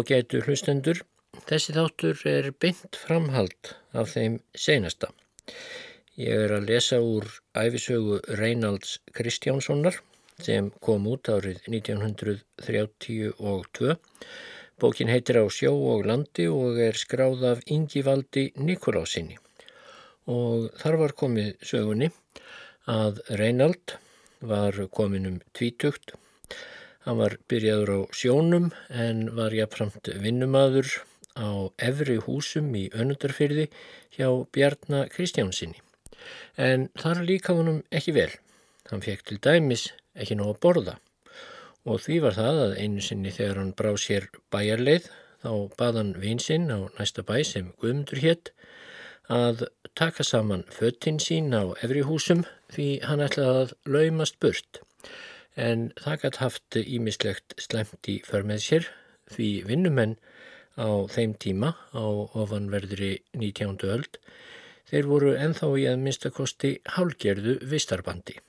[0.00, 1.02] Ágætu hlustendur,
[1.44, 5.10] þessi þáttur er beint framhald af þeim seinasta.
[6.16, 9.98] Ég er að lesa úr æfisögu Reynalds Kristjánssonar
[10.46, 13.92] sem kom út árið 1932.
[14.80, 19.36] Bókin heitir Á sjó og landi og er skráð af Ingivaldi Nikolásinni.
[20.32, 22.08] Og þar var komið sögunni
[22.88, 24.00] að Reynald
[24.40, 26.16] var komin um tvítugt
[27.06, 30.88] Hann var byrjaður á sjónum en var jafnframt vinnumadur
[31.32, 33.70] á efri húsum í önundarfyrði
[34.16, 35.80] hjá Bjarnar Kristjánsinni.
[36.60, 38.30] En þar líka honum ekki vel.
[38.90, 40.96] Hann fekk til dæmis ekki nóg að borða
[41.88, 45.08] og því var það að einu sinni þegar hann brá sér bæjarleið
[45.40, 48.52] þá baðan vinsinn á næsta bæ sem Guðmundur hétt
[49.32, 49.64] að
[49.96, 54.82] taka saman föttin sín á efri húsum því hann ætlaði að laumast burt
[55.56, 58.90] en það gætt haft ímislegt slemt í för með sér
[59.34, 60.16] því vinnumenn
[60.78, 62.04] á þeim tíma á
[62.38, 63.80] ofanverðri 19.
[63.90, 64.20] öld
[64.90, 68.40] þeir voru enþá í að minnstakosti hálgerðu vistarbandi.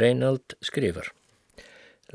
[0.00, 1.10] Reinald skrifar.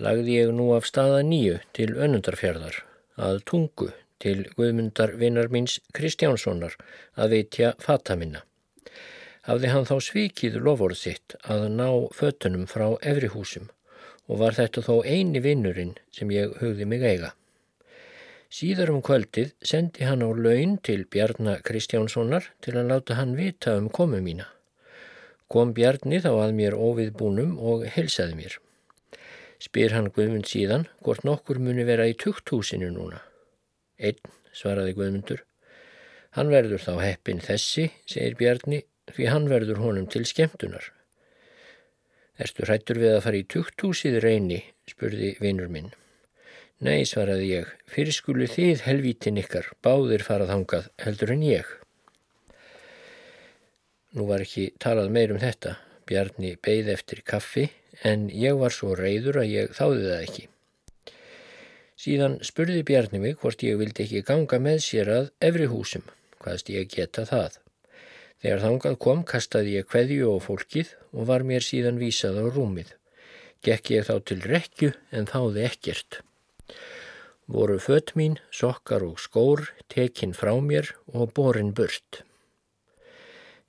[0.02, 2.80] Lagði ég nú af staða nýju til önundarfjörðar,
[3.22, 3.92] að tungu
[4.24, 6.78] til Guðmundar vinnar míns Kristjánssonar
[7.20, 8.42] að veitja fata minna.
[9.44, 13.68] Hafði hann þá svikið lofórið sitt að ná fötunum frá efrihúsum
[14.32, 17.34] og var þetta þó eini vinnurinn sem ég hugði mig eiga.
[18.54, 23.76] Síðar um kvöldið sendi hann á laun til Bjarnar Kristjánssonar til að láta hann vita
[23.82, 24.53] um komu mína.
[25.52, 28.58] Kom Bjarni þá að mér óviðbúnum og helsaði mér.
[29.64, 33.22] Spyr hann Guðmund síðan hvort nokkur muni vera í tukthúsinu núna.
[34.00, 34.20] Einn,
[34.52, 35.44] svaraði Guðmundur.
[36.34, 38.82] Hann verður þá heppin þessi, segir Bjarni,
[39.14, 40.90] því hann verður honum til skemmtunar.
[42.42, 45.92] Erstu hrættur við að fara í tukthúsið reyni, spurði vinnur minn.
[46.84, 51.70] Nei, svaraði ég, fyrir skulu þið helvítin ykkar, báðir farað hangað heldur en ég.
[54.14, 55.78] Nú var ekki talað meir um þetta.
[56.06, 57.70] Bjarni beigð eftir kaffi
[58.06, 60.44] en ég var svo reyður að ég þáði það ekki.
[62.04, 66.04] Síðan spurði Bjarni mig hvort ég vildi ekki ganga með sér að efri húsum,
[66.44, 67.60] hvaðst ég geta það.
[68.44, 72.92] Þegar þangað kom kastaði ég kveðju og fólkið og var mér síðan vísað á rúmið.
[73.64, 76.20] Gekk ég þá til rekju en þáði ekkert.
[77.48, 82.24] Voru fött mín, sokkar og skór, tekinn frá mér og borin burt.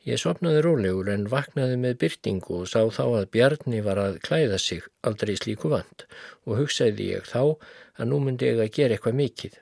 [0.05, 4.59] Ég sopnaði rólegur en vaknaði með byrtingu og sá þá að Bjarni var að klæða
[4.61, 6.05] sig aldrei slíku vant
[6.45, 7.57] og hugsaði ég þá
[7.97, 9.57] að nú myndi ég að gera eitthvað mikið.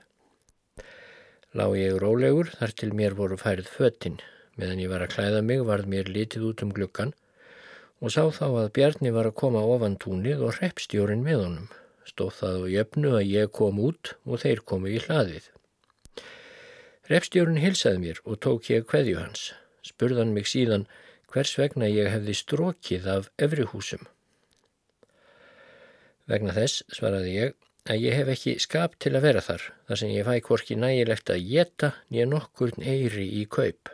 [1.55, 4.19] Lá ég rólegur þar til mér voru færið föttin.
[4.59, 7.15] Meðan ég var að klæða mig varð mér litið út um glukkan
[8.03, 11.73] og sá þá að Bjarni var að koma ofan túnið og hreppstjórin með honum.
[12.03, 15.47] Stóð það og jöfnu að ég kom út og þeir komu í hlaðið.
[17.07, 19.53] Hreppstjórin hilsaði mér og tók ég hverju hans
[19.85, 20.87] spurðan mig síðan
[21.33, 24.05] hvers vegna ég hefði strókið af efrihúsum.
[26.29, 27.55] Vegna þess, svaraði ég,
[27.89, 31.33] að ég hef ekki skap til að vera þar, þar sem ég fæ hvorki nægilegt
[31.33, 33.91] að geta nýja nokkurn eyri í kaup.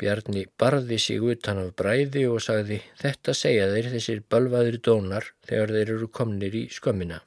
[0.00, 5.74] Bjarni barði sig utan af bræði og sagði, þetta segja þeir þessir balvaðir dónar þegar
[5.76, 7.20] þeir eru komnir í skömmina.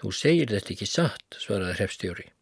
[0.00, 2.33] Þú segir þetta ekki satt, svaraði hrefstjóri.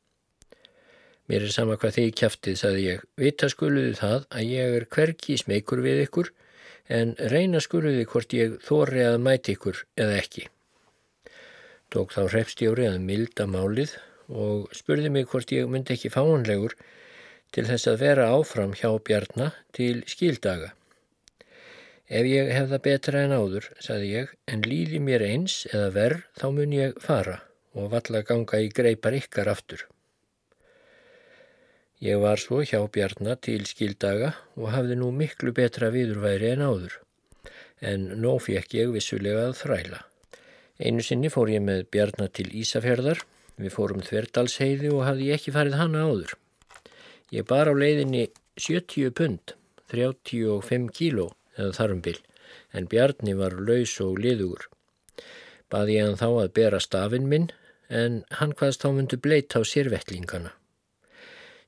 [1.32, 3.04] Mér er sama hvað þið kæftið, saði ég.
[3.16, 6.28] Vita skuluði það að ég er hverki smeykur við ykkur
[6.92, 10.42] en reyna skuluði hvort ég þóri að mæti ykkur eða ekki.
[11.88, 13.94] Tók þá hrefstjóri að milda málið
[14.28, 16.76] og spurði mig hvort ég myndi ekki fáanlegur
[17.56, 20.74] til þess að vera áfram hjá Bjarnar til skildaga.
[22.12, 26.28] Ef ég hef það betra en áður, saði ég, en líði mér eins eða verð,
[26.36, 27.40] þá mun ég fara
[27.72, 29.88] og valla ganga í greipar ykkar aftur.
[32.02, 36.94] Ég var svo hjá Bjarnar til skildaga og hafði nú miklu betra viðurværi en áður,
[37.78, 40.00] en nóg fekk ég vissulega að þræla.
[40.82, 43.20] Einu sinni fór ég með Bjarnar til Ísafjörðar,
[43.54, 46.32] við fórum þverdalsheiði og hafði ekki farið hana áður.
[47.30, 48.24] Ég bar á leiðinni
[48.58, 49.54] 70 pund,
[49.94, 52.16] 35 kíló eða þarumbil,
[52.74, 54.66] en Bjarni var laus og liðugur.
[55.70, 57.46] Baði ég hann þá að bera stafinn minn,
[57.86, 60.56] en hann hvaðst þá myndu bleita á sérvettlingana.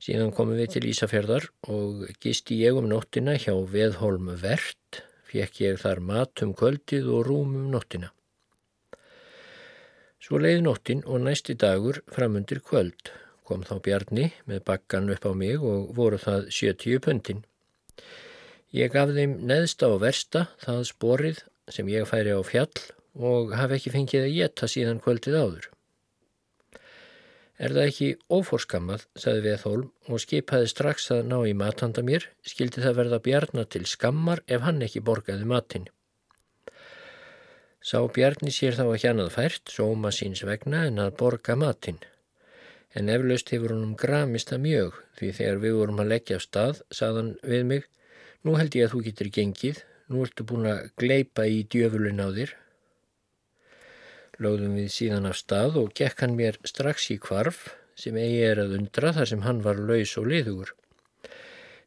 [0.05, 5.79] Síðan komum við til Ísafjörðar og gisti ég um nóttina hjá Veðholm Vert, fekk ég
[5.81, 8.11] þar mat um kvöldið og rúm um nóttina.
[10.21, 13.15] Svo leiði nóttin og næsti dagur framundir kvöld
[13.49, 17.43] kom þá Bjarni með bakkan upp á mig og voru það 70 pundin.
[18.77, 22.73] Ég gaf þeim neðsta og versta það sporið sem ég færi á fjall
[23.15, 25.71] og hafi ekki fengið að geta síðan kvöldið áður.
[27.65, 32.83] Er það ekki óforskammað, sagði Veðholm og skipaði strax að ná í matanda mér, skildi
[32.85, 35.87] það verða Bjarnar til skammar ef hann ekki borgaði matinn.
[37.81, 42.03] Sá Bjarni sér þá ekki annað fært, sóma síns vegna en að borga matinn.
[42.93, 46.83] En eflaust hefur honum gramist það mjög því þegar við vorum að leggja af stað,
[47.01, 47.89] saðan við mig,
[48.45, 49.81] nú held ég að þú getur gengið,
[50.13, 52.55] nú ertu búin að gleipa í djöfulin á þér.
[54.43, 58.61] Lóðum við síðan af stað og gekk hann mér strax í kvarf sem eigi er
[58.65, 60.73] að undra þar sem hann var laus og liðugur.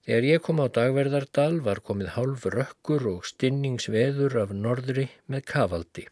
[0.08, 6.06] Þegar ég kom á dagverðardal var komið hálf rökkur og stinningsveður af norðri með kavaldi.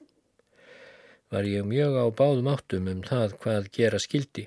[1.32, 4.44] Var ég mjög á báðum áttum um það hvað gera skildi.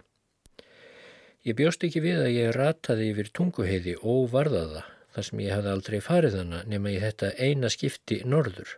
[1.48, 4.84] Ég bjóst ekki við að ég rataði yfir tunguheiði og varðaða
[5.14, 8.76] þar sem ég hafði aldrei farið hana nema í þetta eina skipti norður.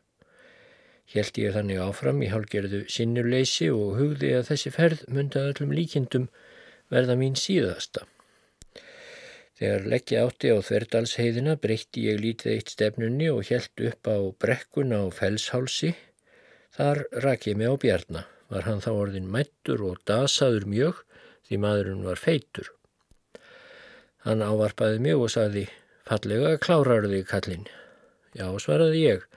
[1.10, 6.28] Hjælti ég þannig áfram í hálgerðu sinnuleysi og hugði að þessi ferð myndað öllum líkindum
[6.92, 8.04] verða mín síðasta.
[9.60, 15.02] Þegar leggja átti á þverdalsheiðina breytti ég lítið eitt stefnunni og helt upp á brekkuna
[15.04, 15.90] á felshálsi.
[16.72, 18.22] Þar rak ég mig á bjarna.
[18.48, 21.02] Var hann þá orðin mættur og dasaður mjög
[21.46, 22.70] því maðurinn var feitur.
[24.24, 25.66] Hann ávarpaði mig og saði,
[26.08, 27.68] fallega klárar þig kallinn.
[28.32, 29.29] Já, svaraði ég.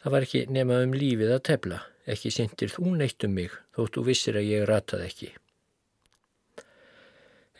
[0.00, 1.82] Það var ekki nema um lífið að tefla.
[2.10, 5.28] Ekki sindir þú neitt um mig, þóttu vissir að ég rataði ekki.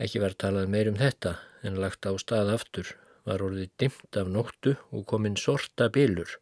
[0.00, 1.36] Ekki var talað meir um þetta
[1.68, 2.94] en lagt á stað aftur
[3.28, 6.38] var orðið dimt af nóttu og kominn sorta bylur.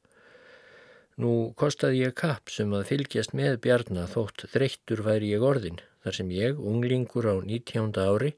[1.19, 6.19] Nú kostaði ég kapp sem að fylgjast með bjarna þótt þreyttur væri ég orðin þar
[6.21, 7.91] sem ég, unglingur á 19.
[7.99, 8.37] ári,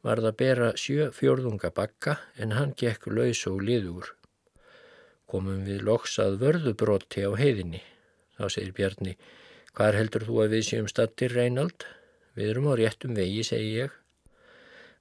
[0.00, 4.14] varð að bera sjö fjörðunga bakka en hann gekk laus og liður.
[5.34, 7.80] Komum við loksað vörðubrótti á heiðinni.
[8.38, 9.14] Þá segir Bjarni,
[9.74, 11.86] hvar heldur þú að við séum stattir Reinald?
[12.38, 13.96] Við erum á réttum vegi, segi ég.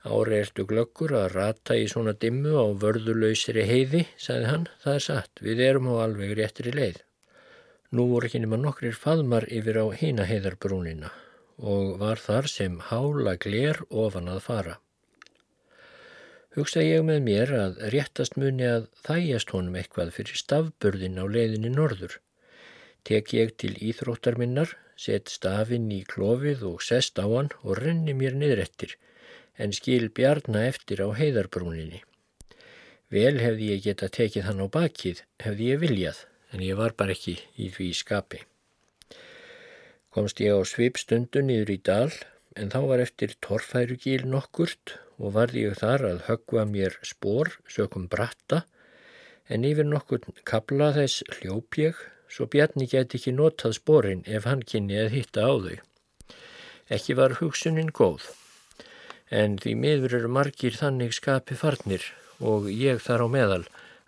[0.10, 4.66] Ári ertu glöggur að rata í svona dimmu á vörðulausri heiði, sagði hann.
[4.82, 6.98] Það er satt, við erum á alveg réttri leið.
[7.94, 11.14] Nú voru ekki nema nokkrir faðmar yfir á hína heiðarbrúnina
[11.62, 14.80] og var þar sem hála gler ofan að fara.
[16.54, 21.72] Hugsa ég með mér að réttast muni að þæjast honum eitthvað fyrir stafburðin á leiðinni
[21.74, 22.20] norður.
[23.04, 28.14] Tek ég til íþróttar minnar, set stafinn í klófið og sest á hann og renni
[28.14, 28.94] mér niður eftir
[29.58, 32.02] en skil bjarna eftir á heiðarbrúninni.
[33.14, 37.14] Vel hefði ég geta tekið hann á bakið, hefði ég viljað, en ég var bara
[37.14, 38.42] ekki í því skapi.
[40.14, 42.14] Komst ég á svipstundu niður í dal,
[42.58, 48.08] en þá var eftir torfærugíl nokkurt og varði ég þar að höggva mér spór, sökum
[48.12, 48.64] bratta,
[49.50, 51.98] en yfir nokkur kabla þess hljóp ég,
[52.30, 55.76] svo bjarni get ekki notað spórin ef hann kynni að hitta á þau.
[56.94, 58.32] Ekki var hugsunin góð
[59.34, 62.06] en því miður eru margir þannig skapi farnir
[62.44, 63.64] og ég þar á meðal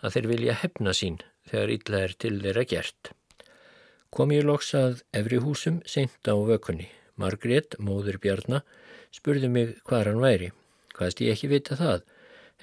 [0.05, 1.17] að þeir vilja hefna sín
[1.49, 3.11] þegar illa er til þeirra gert.
[4.13, 6.87] Kom ég loks að efri húsum seint á vökunni.
[7.15, 8.63] Margrét, móður Bjarnar,
[9.11, 10.51] spurði mig hvað hann væri.
[10.95, 12.03] Hvaðst ég ekki vita það,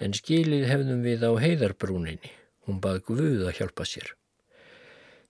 [0.01, 2.33] en skilið hefðum við á heiðarbrúninni.
[2.67, 4.13] Hún bað Guð að hjálpa sér.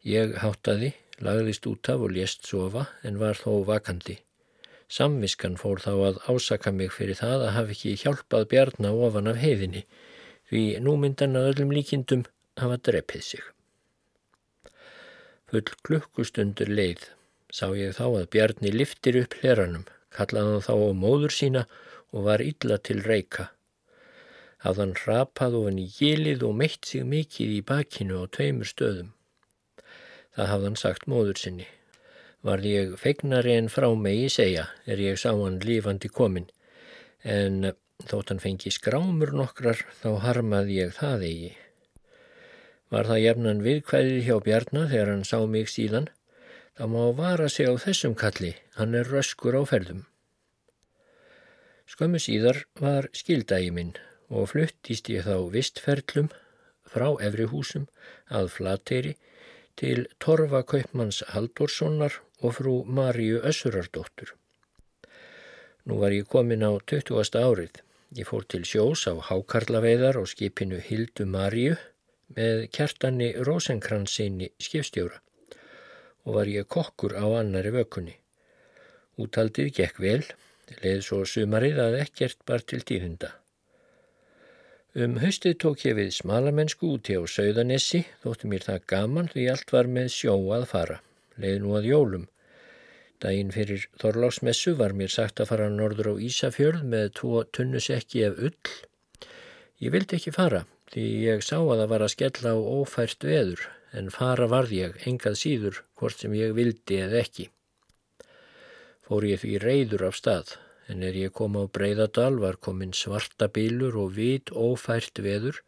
[0.06, 0.92] Ég háttaði,
[1.22, 4.18] lagðist út af og lést sofa en var þó vakandi.
[4.92, 9.40] Samviskan fór þá að ásaka mig fyrir það að hafa ekki hjálpað bjarna ofan af
[9.40, 9.86] heiðinni,
[10.50, 12.26] því nú myndan að öllum líkindum
[12.60, 13.44] hafa dreppið sig.
[15.48, 17.06] Full klukkustundur leið
[17.52, 21.80] sá ég þá að bjarni liftir upp hleranum, kallaði þá á móður sína og
[22.12, 23.48] var illa til reyka.
[24.62, 29.08] hafðan rapað ofan í gilið og meitt sig mikið í bakinu á tveimur stöðum.
[30.36, 31.66] Það hafðan sagt móður sinni.
[32.46, 36.48] Varði ég feignari en frá megi segja er ég sá hann lífandi komin,
[37.22, 37.72] en
[38.06, 41.52] þótt hann fengi skrámur nokkrar þá harmaði ég það eigi.
[42.92, 46.10] Var það jefnan viðkvæðið hjá Bjarnar þegar hann sá mig síðan,
[46.78, 50.06] þá má vara sig á þessum kalli, hann er röskur á ferðum.
[51.90, 53.92] Skömmu síðar var skildægi minn
[54.30, 56.30] og fluttist ég þá vistferlum
[56.92, 57.88] frá Efrihúsum
[58.30, 59.14] að Flateyri
[59.80, 64.34] til Torfa Kaupmanns Haldurssonar og frú Maríu Össurardóttur.
[65.88, 67.38] Nú var ég komin á 20.
[67.42, 67.80] árið.
[68.14, 71.78] Ég fór til sjós á hákarlaveiðar og skipinu Hildu Maríu
[72.36, 75.18] með kjartanni Rosenkransinni skipstjóra
[76.22, 78.14] og var ég kokkur á annari vökunni.
[79.18, 80.22] Útaldið gekk vel
[80.70, 83.30] leið svo sumarið að ekkert bar til tíðunda.
[84.92, 89.72] Um haustið tók ég við smalamennsku úti á Sauðanessi, þóttu mér það gaman því allt
[89.72, 90.98] var með sjó að fara.
[91.40, 92.26] Leið nú að jólum.
[93.22, 98.42] Dægin fyrir Þorlásmessu var mér sagt að fara norður á Ísafjörð með tvo tunnusekki af
[98.50, 98.74] ull.
[99.80, 103.64] Ég vildi ekki fara því ég sá að það var að skella á ófært veður
[103.96, 107.48] en fara varð ég engað síður hvort sem ég vildi eða ekki
[109.12, 110.54] fór ég því reyður af stað,
[110.88, 115.58] en er ég kom á Breiðadal var komin svarta bílur og vit ófært veður,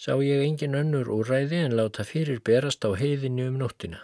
[0.00, 4.00] sá ég engin önnur úræði en láta fyrir berast á heiðinni um nóttina.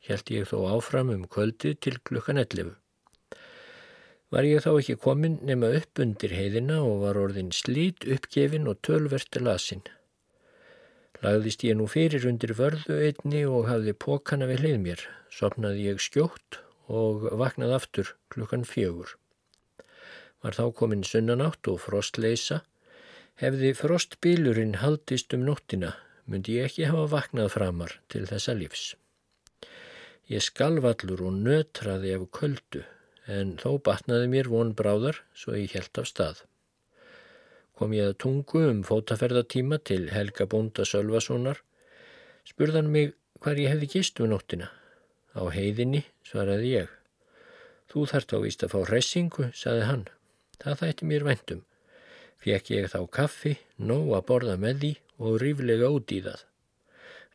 [0.00, 2.72] Hjælt ég þó áfram um kvöldið til klukkan 11.
[4.32, 8.80] Var ég þá ekki komin nema upp undir heiðina og var orðin slít uppgefin og
[8.86, 9.84] tölverti lasin.
[11.20, 15.06] Lagðist ég nú fyrir undir vörðu einni og hafði pókana við hlið mér.
[15.28, 19.14] Sopnaði ég skjótt og vaknað aftur klukkan fjögur.
[20.42, 22.62] Var þá komin sunnanátt og frostleisa.
[23.40, 25.94] Hefði frostbílurinn haldist um nóttina,
[26.28, 28.90] myndi ég ekki hafa vaknað framar til þessa lífs.
[30.30, 32.84] Ég skalvallur og nötraði af köldu,
[33.26, 36.44] en þó batnaði mér von bráðar, svo ég held af stað.
[37.74, 41.62] Kom ég að tungu um fótaferðatíma til Helga Bónda Sölvasonar,
[42.44, 44.68] spurðan mig hvar ég hefði gist um nóttina.
[45.32, 46.92] Á heiðinni, svaraði ég.
[47.90, 50.04] Þú þart á víst að fá hressingu, saði hann.
[50.62, 51.64] Það þætti mér vendum.
[52.40, 56.46] Fjekk ég þá kaffi, nóg að borða með því og ríflega út í það.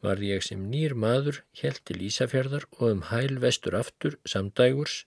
[0.06, 5.04] Varði ég sem nýr maður, helt til Ísafjörðar og um hæl vestur aftur, samdægurs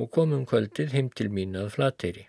[0.00, 2.26] og kom um kvöldið heim til mín að flateyri.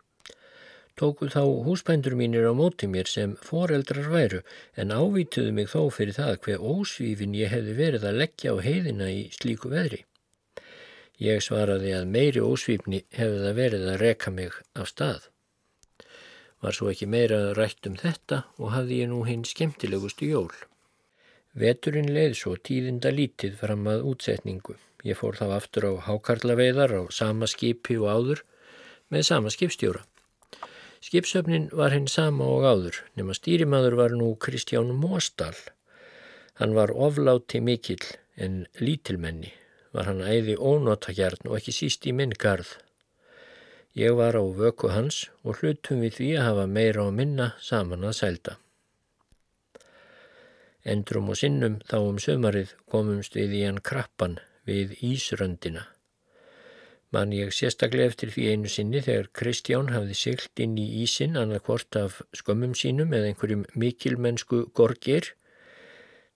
[0.99, 4.41] Tóku þá húsbændur mínir á móti mér sem foreldrar væru
[4.75, 9.07] en ávituðu mig þó fyrir það hver ósvífin ég hefði verið að leggja á heiðina
[9.09, 10.03] í slíku veðri.
[11.21, 15.27] Ég svaraði að meiri ósvífni hefði það verið að reka mig af stað.
[16.61, 20.53] Var svo ekki meira rætt um þetta og hafði ég nú hinn skemmtilegustu jól.
[21.53, 24.77] Veturinn leið svo tíðinda lítið fram að útsetningu.
[25.05, 28.43] Ég fór þá aftur á hákarlaveiðar á sama skipi og áður
[29.13, 30.01] með sama skipstjóra.
[31.01, 35.57] Skipsöfnin var hinn sama og áður, nema stýrimaður var nú Kristján Móstal.
[36.61, 38.05] Hann var ofláti mikill
[38.37, 39.49] en lítilmenni,
[39.91, 42.75] var hann æði ónótakjarn og ekki síst í minn garð.
[43.97, 48.07] Ég var á vöku hans og hlutum við því að hafa meira og minna saman
[48.07, 48.57] að sælda.
[50.81, 55.83] Endrum og sinnum þá um sömarið komumst við í hann krappan við Ísröndina.
[57.11, 61.65] Man ég sérstaklega eftir því einu sinni þegar Kristján hafði sylt inn í ísin annað
[61.67, 65.33] hvort af skömmum sínum eða einhverjum mikilmennsku gorgir.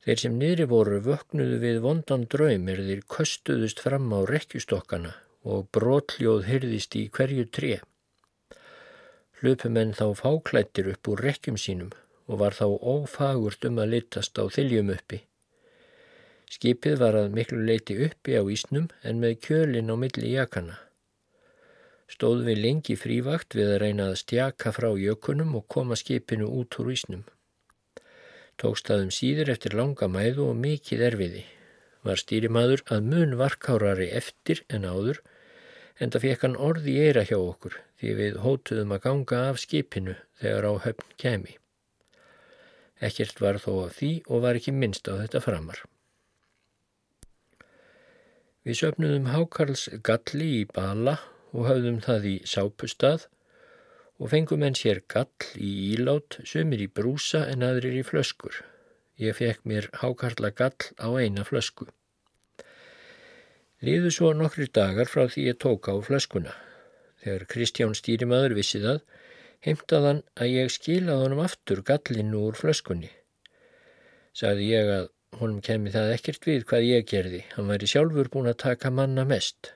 [0.05, 5.15] Þeir sem niðri voru vöknuðu við vondan draum er þeir köstuðust fram á rekkjustokkana
[5.49, 7.71] og brotljóð hyrðist í hverju tré.
[9.41, 11.89] Hlöpumenn þá fáklættir upp úr rekkjum sínum
[12.29, 15.23] og var þá ófagurt um að litast á þiljum uppi.
[16.53, 20.77] Skipið var að miklu leiti uppi á ísnum en með kjölin á milli jakana.
[22.05, 26.77] Stóð við lengi frívakt við að reyna að stjaka frá jökunum og koma skipinu út
[26.79, 27.25] úr ísnum.
[28.61, 31.43] Tókstaðum síður eftir langa mæðu og mikið erfiði.
[32.05, 35.19] Var stýrimaður að mun varkárari eftir en áður
[35.99, 40.15] en það fekk hann orði eira hjá okkur því við hótuðum að ganga af skipinu
[40.39, 41.57] þegar á höfn kemi.
[43.03, 45.81] Ekkert var þó af því og var ekki minnst á þetta framar.
[48.65, 51.19] Við söpnuðum Hákarls galli í bala
[51.51, 53.27] og höfðum það í sápustad
[54.19, 58.61] og fengum enn sér gall í ílát, sömur í brúsa en aðrir í flöskur.
[59.19, 61.87] Ég fekk mér Hákarla gall á eina flösku.
[63.83, 66.55] Líðu svo nokkri dagar frá því ég tók á flöskuna.
[67.23, 69.01] Þegar Kristján stýrimaður vissi það,
[69.65, 73.11] heimtaðan að ég skilaði honum aftur gallinu úr flöskunni.
[74.35, 78.51] Sagði ég að honum kemi það ekkert við hvað ég gerði, hann væri sjálfur búin
[78.51, 79.73] að taka manna mest.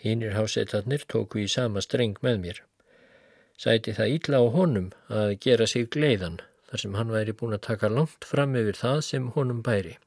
[0.00, 2.62] Hínir hásetarnir tóku í sama streng með mér.
[3.60, 6.38] Sæti það ítla á honum að gera sig gleiðan
[6.70, 9.98] þar sem hann væri búin að taka langt fram yfir það sem honum bæri.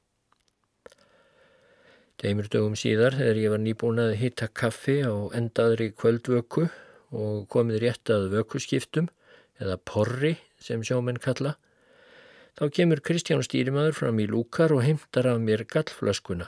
[2.23, 6.63] Deimur dögum síðar þegar ég var nýbúin að hitta kaffi á endaðri kvöldvöku
[7.13, 9.11] og komið rétt að vökuskiptum
[9.61, 11.53] eða porri sem sjómenn kalla,
[12.57, 16.47] þá kemur Kristján stýrimaður fram í lúkar og heimtar af mér gallflöskuna.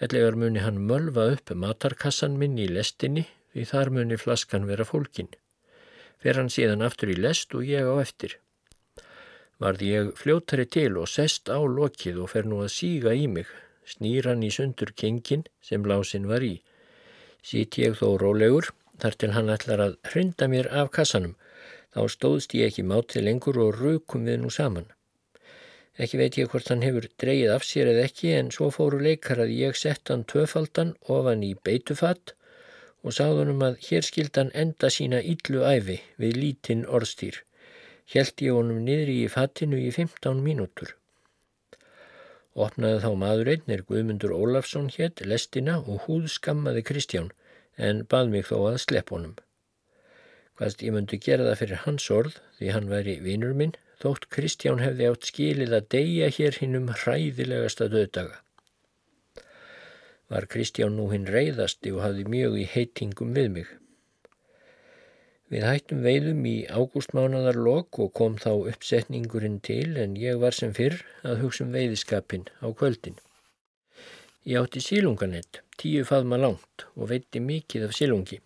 [0.00, 5.28] Ellegar muni hann mölva upp matarkassan minn í lestinni því þar muni flaskan vera fólkin.
[6.20, 8.36] Fer hann síðan aftur í lest og ég á eftir.
[9.60, 13.48] Varði ég fljóttari til og sest á lokið og fer nú að síga í mig,
[13.84, 16.54] snýran í sundur kengin sem lásin var í.
[17.44, 21.36] Sýtt ég þó rólegur þar til hann ætlar að hrinda mér af kassanum.
[21.92, 24.88] Þá stóðst ég ekki máti lengur og raukum við nú saman.
[26.00, 29.40] Ekki veit ég hvort hann hefur dreyið af sér eða ekki en svo fóru leikar
[29.42, 32.36] að ég sett hann töfaldan ofan í beitufatt
[33.02, 37.42] og sáðunum að hér skildan enda sína yllu æfi við lítinn orðstýr.
[38.10, 40.96] Hjælt ég honum niðri í fattinu í 15 mínútur.
[42.58, 47.30] Opnaði þá maður einn er Guðmundur Ólafsson hétt lestina og húð skammaði Kristján
[47.78, 49.36] en bað mig þó að slepp honum.
[50.58, 54.82] Hvaðst ég myndi gera það fyrir hans orð því hann væri vinur minn þótt Kristján
[54.82, 58.40] hefði átt skilið að deyja hér hinnum hræðilegasta döðdaga.
[60.30, 63.70] Var Kristján nú hinn reyðasti og hafði mjög í heitingum við mig.
[65.50, 70.70] Við hættum veiðum í ágústmánadar lok og kom þá uppsetningurinn til en ég var sem
[70.76, 73.18] fyrr að hugsa um veiðiskapin á kvöldin.
[74.46, 78.38] Ég átti sílunganett, tíu faðma langt og veitti mikið af sílungi.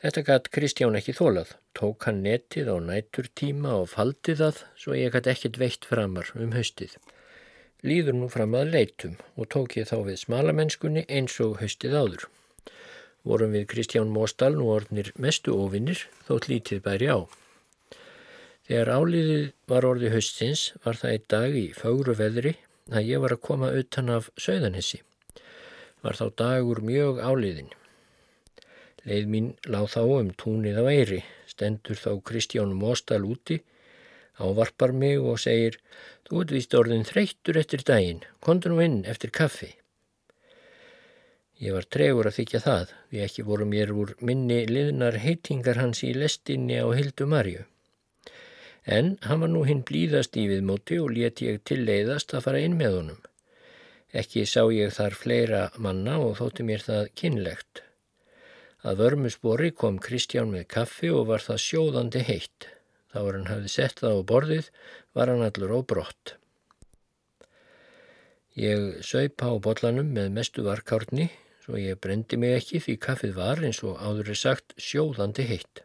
[0.00, 4.96] Þetta gatt Kristján ekki þólað, tók hann netið á nætur tíma og faldi það svo
[4.96, 6.96] ég gatt ekkert veitt framar um haustið.
[7.86, 12.24] Líður nú fram að leitum og tók ég þá við smalamennskunni eins og haustið áður.
[13.26, 17.18] Vorum við Kristján Móstal nú orðnir mestu ofinnir þótt lítið bæri á.
[18.66, 22.56] Þegar áliðið var orði haustins var það einn dag í fagru veðri
[22.90, 25.00] að ég var að koma utan af söðanessi.
[26.02, 27.70] Var þá dagur mjög áliðin.
[29.06, 33.60] Leið mín láð þá um túnið á eiri, stendur þá Kristján Móstal úti,
[34.38, 35.80] ávarpar mig og segir
[36.26, 39.68] Þú ert vist orðin þreyttur eftir daginn, kontur nú inn eftir kaffi.
[41.62, 46.02] Ég var tregur að þykja það, við ekki voru mér úr minni liðnar heitingar hans
[46.04, 47.62] í lestinni á Hildu Marju.
[48.84, 52.60] En hann var nú hinn blíðast í viðmóti og leti ég til leiðast að fara
[52.66, 53.24] inn með honum.
[54.12, 57.82] Ekki sá ég þar fleira manna og þótti mér það kynlegt.
[58.86, 62.68] Að vörmusbori kom Kristján með kaffi og var það sjóðandi heitt.
[63.16, 64.66] Þá var hann hafði sett það á borðið,
[65.16, 66.32] var hann allur á brott.
[68.60, 71.30] Ég saup á bollanum með mestu varkárni,
[71.64, 75.80] svo ég brendi mig ekki því kaffið var eins og áður er sagt sjóðandi heitt.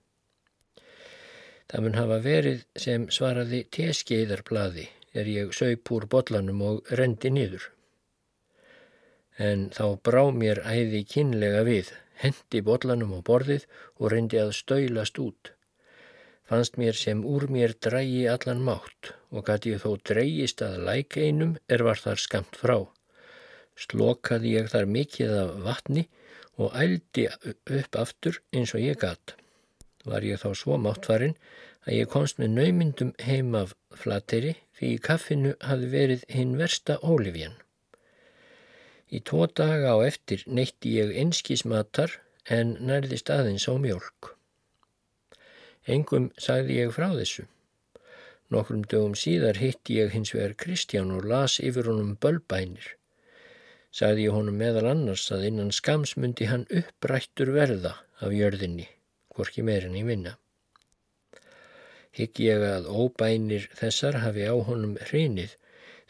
[1.71, 7.69] Það mun hafa verið sem svaraði teskeiðarblaði er ég saup úr botlanum og rendi niður.
[9.39, 11.95] En þá brá mér æði kynlega við,
[12.27, 13.69] hendi botlanum á borðið
[14.03, 15.55] og reyndi að stöylast út.
[16.51, 21.15] Fannst mér sem úr mér drægi allan mátt og gæti ég þó dreyist að læk
[21.15, 22.77] einum er var þar skamt frá.
[23.79, 26.09] Slokaði ég þar mikið af vatni
[26.59, 29.39] og ældi upp aftur eins og ég gatt
[30.05, 31.35] var ég þá svo máttfarin
[31.85, 36.97] að ég komst með naumyndum heim af flateri því í kaffinu hafði verið hinn versta
[37.01, 37.55] ólifjan.
[39.11, 42.19] Í tvo daga á eftir neytti ég einskísmatar
[42.57, 44.35] en nærði staðins á mjölk.
[45.95, 47.47] Engum sagði ég frá þessu.
[48.51, 52.95] Nokkrum dögum síðar hitti ég hins vegar Kristján og las yfir honum bölbænir.
[53.91, 58.87] Sagði ég honum meðal annars að innan skamsmundi hann upprættur verða af jörðinni
[59.35, 60.35] hvorki meirin í minna.
[62.15, 65.55] Hygg ég að óbænir þessar hafi á honum hrinið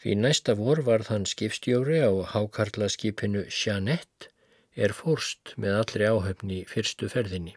[0.02, 4.30] því næsta vor varð hann skipstjóri á hákarlaskipinu Jeannette
[4.74, 7.54] er fórst með allri áhöfni fyrstu ferðinni.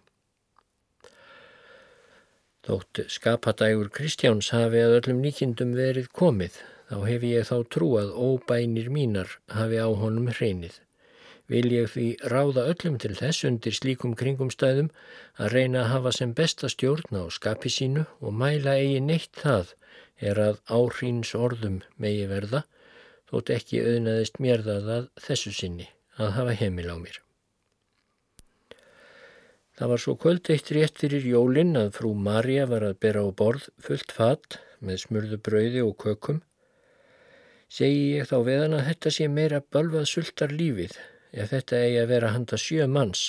[2.66, 6.58] Þótt skapadægur Kristjáns hafi að öllum líkindum verið komið,
[6.90, 10.82] þá hef ég þá trúað óbænir mínar hafi á honum hrinið
[11.52, 14.90] vil ég því ráða öllum til þess undir slíkum kringumstæðum
[15.38, 19.76] að reyna að hafa sem besta stjórn á skapi sínu og mæla eigi neitt það
[20.30, 22.64] er að áhríns orðum megi verða,
[23.30, 27.22] þótt ekki auðnaðist mér það að þessu sinni að hafa heimil á mér.
[29.76, 33.30] Það var svo kvöld eitt rétt fyrir jólinn að frú Marja var að bera á
[33.36, 36.38] borð fullt fatt með smurðu brauði og kökum.
[37.68, 40.96] Segji ég þá veðan að þetta sé meira bölvað sultar lífið
[41.36, 43.26] ef þetta eigi að vera handa sjö manns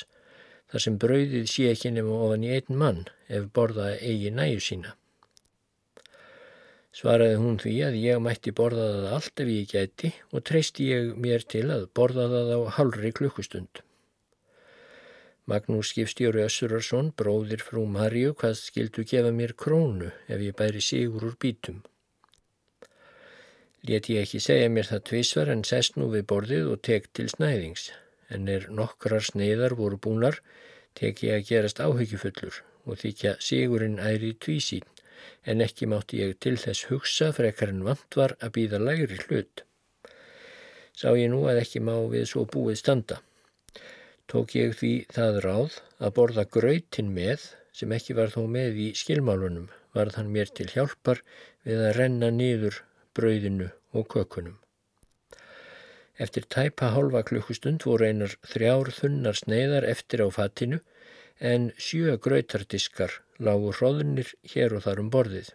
[0.70, 4.94] þar sem brauðið sé ekki nema ofan í einn mann ef borða eigi næju sína.
[6.94, 11.10] Svaraði hún því að ég mætti borða það allt ef ég gæti og treysti ég
[11.26, 13.82] mér til að borða það á halvri klukkustund.
[15.46, 21.22] Magnús skipstjóri Össurarsson, bróðir frú Marju, hvað skildu gefa mér krónu ef ég bæri sigur
[21.28, 21.84] úr bítum.
[23.86, 27.28] Let ég ekki segja mér það tvísvar en sest nú við borðið og tek til
[27.30, 27.84] snæðings,
[28.26, 30.40] en er nokkrar sneiðar voru búnar,
[30.98, 32.58] tek ég að gerast áhyggjufullur
[32.90, 34.82] og þykja sigurinn æri tvísín,
[35.46, 39.62] en ekki mátti ég til þess hugsa frekar en vant var að býða lægri hlut.
[40.90, 43.22] Sá ég nú að ekki má við svo búið standa
[44.30, 48.90] tók ég því það ráð að borða gröytin með sem ekki var þó með í
[48.98, 51.22] skilmálunum varð hann mér til hjálpar
[51.66, 52.80] við að renna niður
[53.16, 54.56] brauðinu og kökunum.
[56.16, 60.80] Eftir tæpa hálfa klukkustund voru einar þrjár þunnar sneiðar eftir á fatinu
[61.50, 65.50] en sjö gröytardiskar lágu hróðunir hér og þar um borðið.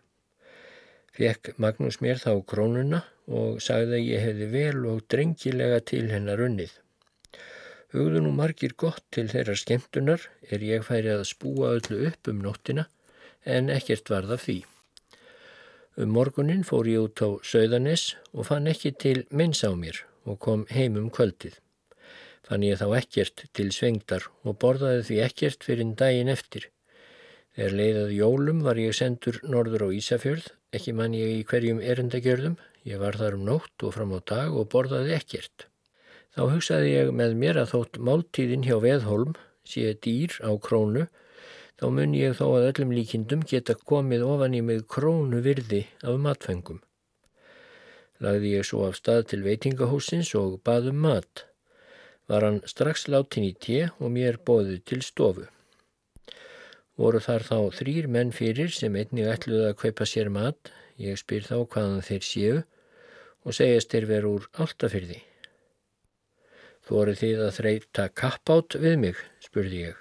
[1.17, 6.45] Fekk Magnús mér þá krónuna og sagði að ég hefði vel og drengilega til hennar
[6.45, 6.71] unnið.
[7.91, 12.37] Hugðu nú margir gott til þeirra skemmtunar er ég færi að spúa öllu upp um
[12.39, 12.85] nóttina
[13.43, 14.61] en ekkert varða því.
[15.99, 20.39] Um morgunin fór ég út á Söðanes og fann ekki til minns á mér og
[20.45, 21.57] kom heim um kvöldið.
[22.47, 26.69] Fann ég þá ekkert til svengdar og borðaði því ekkert fyrir daginn eftir.
[27.57, 32.55] Þegar leiðað jólum var ég sendur norður á Ísafjörð, ekki mann ég í hverjum erindagjörðum,
[32.87, 35.67] ég var þar um nótt og fram á dag og borðaði ekkert.
[36.31, 39.33] Þá hugsaði ég með mér að þótt máltíðin hjá Veðholm
[39.67, 41.07] sé dýr á krónu,
[41.75, 46.19] þá mun ég þó að öllum líkindum geta komið ofan í mig krónu virði af
[46.23, 46.79] matfengum.
[48.23, 51.47] Lagði ég svo af stað til veitingahúsins og baðum mat.
[52.29, 55.47] Var hann strax látin í tje og mér bóði til stofu.
[57.01, 61.43] Voru þar þá þrýr menn fyrir sem einnig ætluði að kaupa sér mat, ég spyr
[61.49, 62.55] þá hvaðan þeir séu
[63.41, 65.19] og segjast þeir veru úr áltafyrði.
[66.91, 69.99] Þórið þið að þreita kappátt við mig, spurði ég.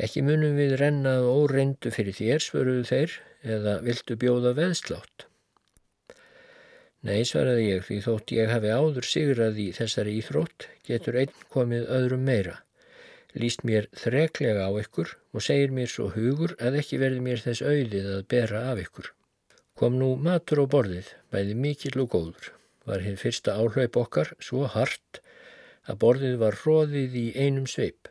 [0.00, 5.26] Ekki munum við rennað óreindu fyrir þér, svöruðu þeir, eða viltu bjóða veðslátt?
[7.04, 11.84] Nei, svaraði ég, því þótt ég hafi áður sigrað í þessari íþrótt, getur einn komið
[11.98, 12.54] öðrum meira.
[13.36, 17.60] Lýst mér þreklega á ykkur og segir mér svo hugur að ekki verði mér þess
[17.60, 19.10] auðið að bera af ykkur.
[19.76, 22.48] Kom nú matur á borðið, bæði mikill og góður.
[22.88, 25.20] Var hér fyrsta áhlaup okkar svo hart
[25.88, 28.08] að borðið var hróðið í einum sveip.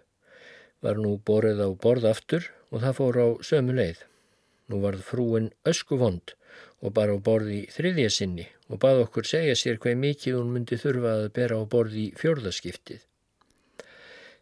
[0.84, 4.04] Var nú borðið á borð aftur og það fór á sömu leið.
[4.70, 6.36] Nú varð frúin ösku vond
[6.84, 10.80] og bara á borði þriðja sinni og bað okkur segja sér hver mikið hún myndi
[10.80, 13.02] þurfa að bera á borði fjörðaskiptið.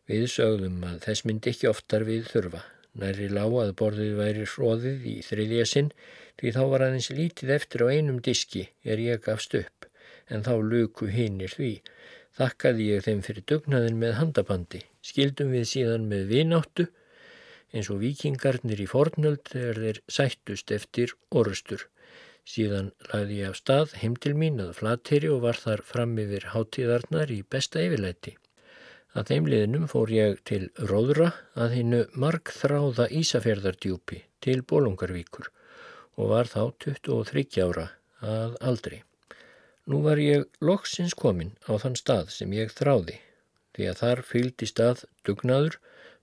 [0.09, 2.63] Við sögðum að þess myndi ekki oftar við þurfa.
[2.99, 5.91] Næri lág að borðið væri hróðið í þriðja sinn
[6.41, 9.87] því þá var aðeins lítið eftir á einum diski er ég gafst upp
[10.31, 11.71] en þá luku hinnir því
[12.37, 14.81] þakkaði ég þeim fyrir dugnaðin með handabandi.
[15.05, 16.87] Skildum við síðan með vináttu
[17.71, 21.87] eins og vikingarnir í fornöld þegar þeir sættust eftir orustur.
[22.47, 26.47] Síðan lagði ég af stað heim til mín að flateri og var þar fram yfir
[26.55, 28.35] hátíðarnar í besta yfirleiti.
[29.11, 35.51] Að þeim liðnum fór ég til Róðra að hinnu markþráða Ísafjörðardjúpi til Bólungarvíkur
[36.17, 37.87] og var þá 23 ára
[38.23, 39.01] að aldri.
[39.89, 43.17] Nú var ég loksins komin á þann stað sem ég þráði
[43.75, 45.77] því að þar fylgdi stað dugnaður,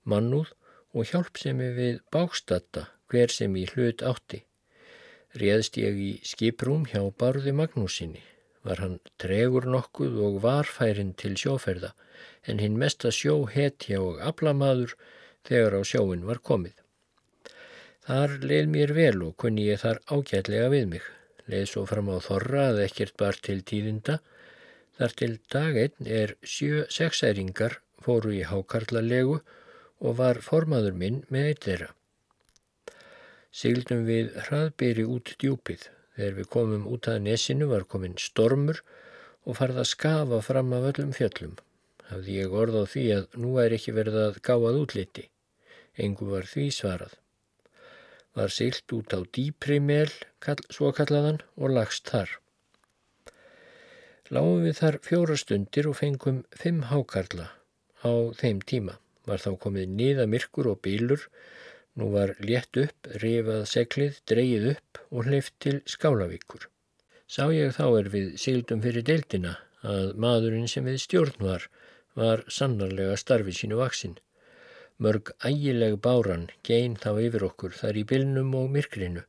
[0.04, 0.52] mannúð
[0.94, 4.44] og hjálp sem ég við bákstatta hver sem ég hlut átti.
[5.42, 8.22] Réðst ég í skiprúm hjá Barði Magnúsinni.
[8.62, 11.94] Var hann tregur nokkuð og varfærin til sjóferða
[12.46, 14.94] en hinn mesta sjó hetja og ablamaður
[15.48, 16.76] þegar á sjóin var komið.
[18.06, 21.14] Þar leið mér vel og kunni ég þar ágætlega við mig
[21.48, 24.18] leið svo fram á þorra að ekkert bar til tíðinda.
[24.98, 29.38] Þar til daginn er sjö sexæringar fóru í hákarlalegu
[29.98, 31.90] og var formaður minn með eitt þeirra.
[33.58, 35.86] Sigldum við hraðbyrji út djúpið.
[36.18, 38.82] Þegar við komum út að nesinu var komin stormur
[39.46, 41.54] og farð að skafa fram af öllum fjöllum.
[42.10, 45.28] Hafði ég orð á því að nú er ekki verið að gáað útliti.
[45.98, 47.16] Engu var því svarað
[48.38, 50.12] var silt út á dýprimel,
[50.70, 52.38] svo kallaðan, og lagst þar.
[54.28, 57.48] Láum við þar fjóra stundir og fengum fimm hákarla
[58.04, 58.98] á þeim tíma.
[59.28, 61.24] Var þá komið niða myrkur og bílur,
[61.98, 66.68] nú var létt upp, rifað seglið, dreyið upp og hleyft til Skálavíkur.
[67.28, 71.66] Sá ég þá er við sigldum fyrir deildina að maðurinn sem við stjórn var,
[72.16, 74.16] var sannarlega starfið sínu vaksinn.
[74.98, 79.22] Mörg ægileg báran gein þá yfir okkur þar í bylnum og myrkrinu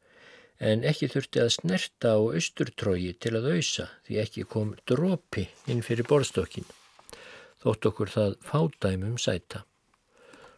[0.69, 5.83] en ekki þurfti að snerta á austurtrógi til að auðsa því ekki kom drópi inn
[5.85, 6.65] fyrir borðstokkin.
[7.61, 9.63] Þótt okkur það fádæmum sæta.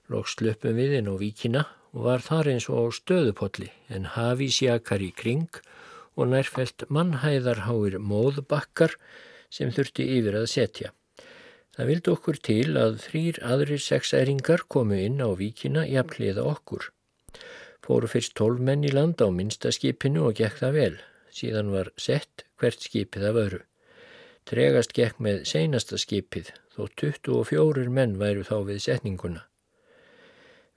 [0.07, 4.61] Lóks slöpum við inn á víkina og var þar eins og á stöðupolli en hafís
[4.63, 5.61] jakar í kring
[6.15, 8.95] og nærfælt mannhæðarháir móðbakkar
[9.51, 10.95] sem þurfti yfir að setja.
[11.77, 16.89] Það vildi okkur til að þrýr aðrir sexæringar komu inn á víkina jafnliða okkur.
[17.81, 20.95] Fóru fyrst tólf menn í land á minsta skipinu og gekk það vel.
[21.31, 23.61] Síðan var sett hvert skipið af öru.
[24.51, 29.45] Tregast gekk með seinasta skipið þó 24 menn væru þá við setninguna.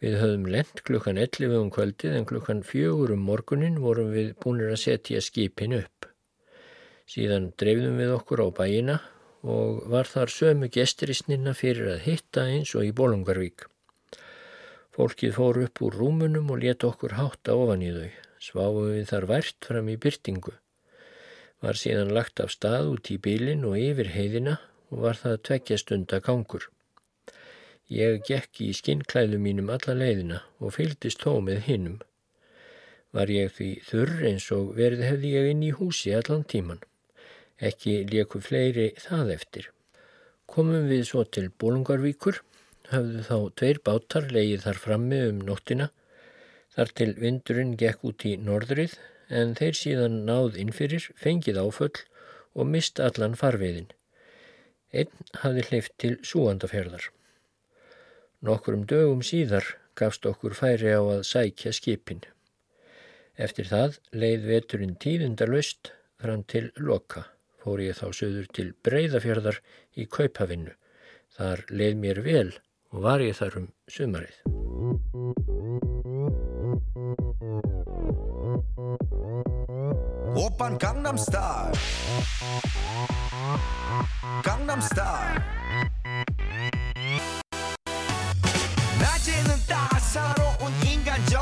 [0.04, 4.70] Við höfum lent klukkan 11 um kvöldið en klukkan 4 um morgunin vorum við búinir
[4.74, 6.06] að setja skipin upp.
[7.10, 8.98] Síðan dreifðum við okkur á bæina
[9.44, 13.66] og var þar sömu gesturistnina fyrir að hitta eins og í Bólungarvík.
[14.94, 18.12] Fólkið fór upp úr rúmunum og let okkur hátta ofan í þau.
[18.44, 20.54] Sváum við þar vært fram í byrtingu.
[21.64, 24.58] Var síðan lagt af stað út í bílinn og yfir heiðina
[24.92, 26.68] og var það tveggja stunda gangur.
[27.90, 31.98] Ég gekk í skinnklæðu mínum alla leiðina og fylgdist þó með hinnum.
[33.12, 36.80] Var ég því þurr eins og verði hefði ég inn í húsi allan tíman.
[37.62, 39.68] Ekki leku fleiri það eftir.
[40.50, 42.40] Komum við svo til Bólungarvíkur
[42.90, 45.90] höfðu þá tveir bátar leið þar frammi um nóttina
[46.74, 48.96] þar til vindurinn gekk út í norðrið
[49.30, 52.02] en þeir síðan náð innfyrir, fengið áföll
[52.54, 53.88] og mist allan farveiðin.
[54.94, 55.10] Einn
[55.42, 57.08] hafði hleyft til súandaferðar.
[58.44, 62.24] Nokkurum dögum síðar gafst okkur færi á að sækja skipin.
[63.34, 67.24] Eftir það leið veturinn tíðundalöst fram til loka.
[67.64, 69.58] Fór ég þá söður til breyðafjörðar
[69.96, 70.74] í kaupavinnu.
[71.32, 72.50] Þar leið mér vel
[72.92, 74.36] og var ég þar um sumarið.
[80.44, 81.78] Opan Gangnam Style
[84.44, 85.93] Gangnam Style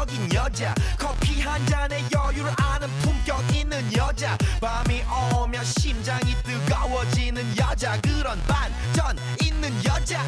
[0.03, 0.75] 인간적인 여자.
[0.99, 4.37] 커피 한 잔에 여유를 아는 품격 있는 여자.
[4.61, 5.03] 밤이
[5.35, 8.01] 오면 심장이 뜨거워지는 여자.
[8.01, 10.23] 그런 반전 있는 여자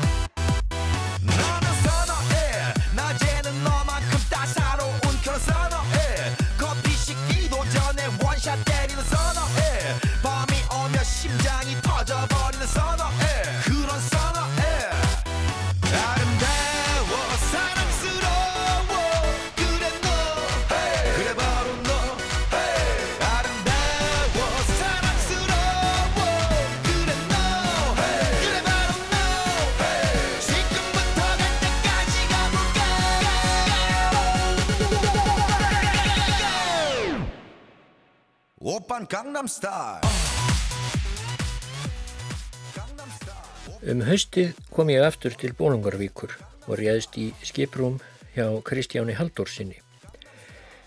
[43.85, 46.33] Um haustið kom ég aftur til Bólungarvíkur
[46.65, 47.99] og réðst í skiprúm
[48.33, 49.77] hjá Kristjáni Haldórsinni.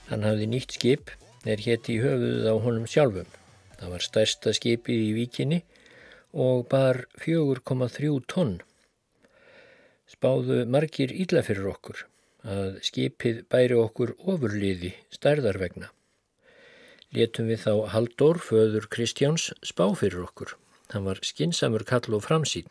[0.09, 1.13] Hann hafði nýtt skip
[1.45, 3.29] er hétti í höfuðuð á honum sjálfum.
[3.77, 5.59] Það var stærsta skipið í víkinni
[6.33, 8.55] og bar 4,3 tonn.
[10.09, 12.07] Spáðu margir ílla fyrir okkur
[12.41, 15.93] að skipið bæri okkur ofurliði stærðarvegna
[17.15, 20.55] letum við þá Haldur, föður Kristjáns, spá fyrir okkur.
[20.93, 22.67] Hann var skinsamur kall og framsýn.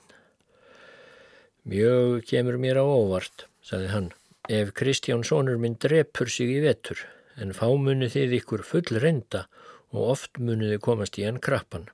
[1.67, 4.13] Mjög kemur mér á óvart, saði hann,
[4.49, 7.01] ef Kristján sonur minn drepur sig í vetur,
[7.37, 9.47] en fá munið þið ykkur full reynda
[9.91, 11.89] og oft munið þið komast í enn krappan.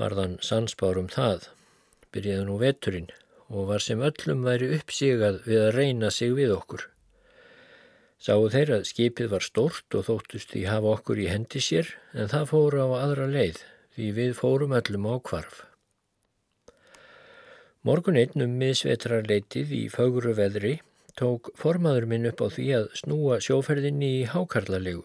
[0.00, 1.50] Varðan sansbár um það,
[2.14, 3.12] byrjaði nú veturinn
[3.52, 6.88] og var sem öllum væri uppsigað við að reyna sig við okkur.
[8.22, 12.30] Sáu þeir að skipið var stórt og þóttust því hafa okkur í hendi sér en
[12.32, 13.62] það fóru á aðra leið
[13.94, 15.64] því við fórum öllum á kvarf.
[17.84, 20.78] Morgun einn um miðsvetrarleitið í fögru veðri
[21.20, 25.04] tók formaður minn upp á því að snúa sjóferðinni í hákarlalegu.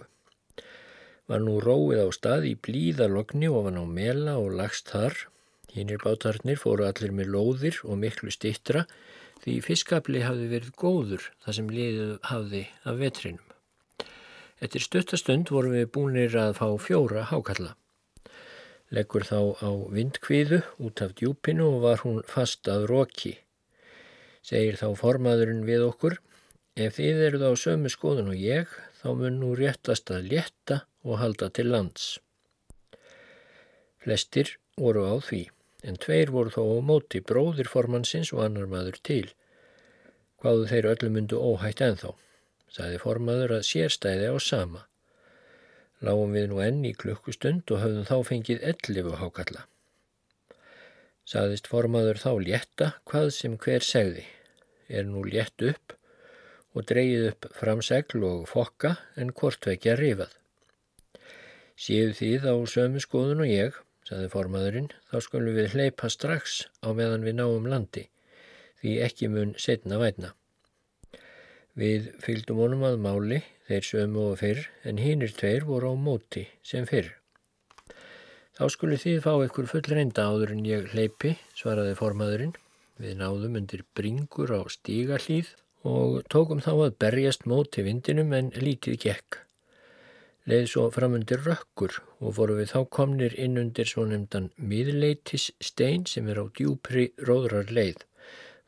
[1.30, 5.14] Var nú róið á stað í blíðalogni ofan á mela og lagst þar.
[5.76, 8.88] Hínir bátarnir fóru allir með lóðir og miklu stittra
[9.50, 13.46] því fiskafli hafði verið góður þar sem liðið hafði af vetrinum.
[14.60, 17.74] Eftir stuttastund vorum við búinir að fá fjóra hákalla.
[18.94, 23.38] Leggur þá á vindkviðu út af djúpinu og var hún fast að roki.
[24.46, 26.20] Segir þá formaðurinn við okkur,
[26.76, 28.70] ef þið eruð á sömu skoðun og ég,
[29.02, 32.18] þá mun nú réttast að létta og halda til lands.
[34.04, 35.44] Flestir voru á því,
[35.88, 39.28] en tveir voru þó á móti bróðir formansins og annar maður til.
[40.40, 42.14] Hvaðu þeir öllum mundu óhætt enþá,
[42.72, 44.86] sagði formaður að sérstæði á sama.
[46.00, 49.66] Láum við nú enn í klukkustund og höfðum þá fengið ellifu hákalla.
[51.28, 54.24] Saðist formaður þá létta hvað sem hver segði,
[54.88, 55.94] er nú létt upp
[56.74, 60.32] og dreyið upp framsegl og fokka en hvort vekja rifað.
[61.80, 63.76] Séu þið á sömu skoðun og ég,
[64.08, 68.08] saði formaðurinn, þá skulum við hleypa strax á meðan við náum landi,
[68.82, 70.34] því ekki mun setna vætna.
[71.80, 73.40] Við fylgdum honum að máli
[73.70, 77.14] þeir sömu og fyrr, en hinnir tveir voru á móti sem fyrr.
[78.58, 82.56] Þá skuli þið fá ykkur full reynda áður en ég hleypi, svaraði formaðurinn.
[83.00, 85.54] Við náðum undir bringur á stígarlýð
[85.88, 89.40] og tókum þá að berjast móti vindinum en lítið gekk.
[90.50, 96.04] Leði svo framundir rökkur og voru við þá komnir inn undir svo nefndan miðleitis stein
[96.10, 98.04] sem er á djúpri róðrar leið.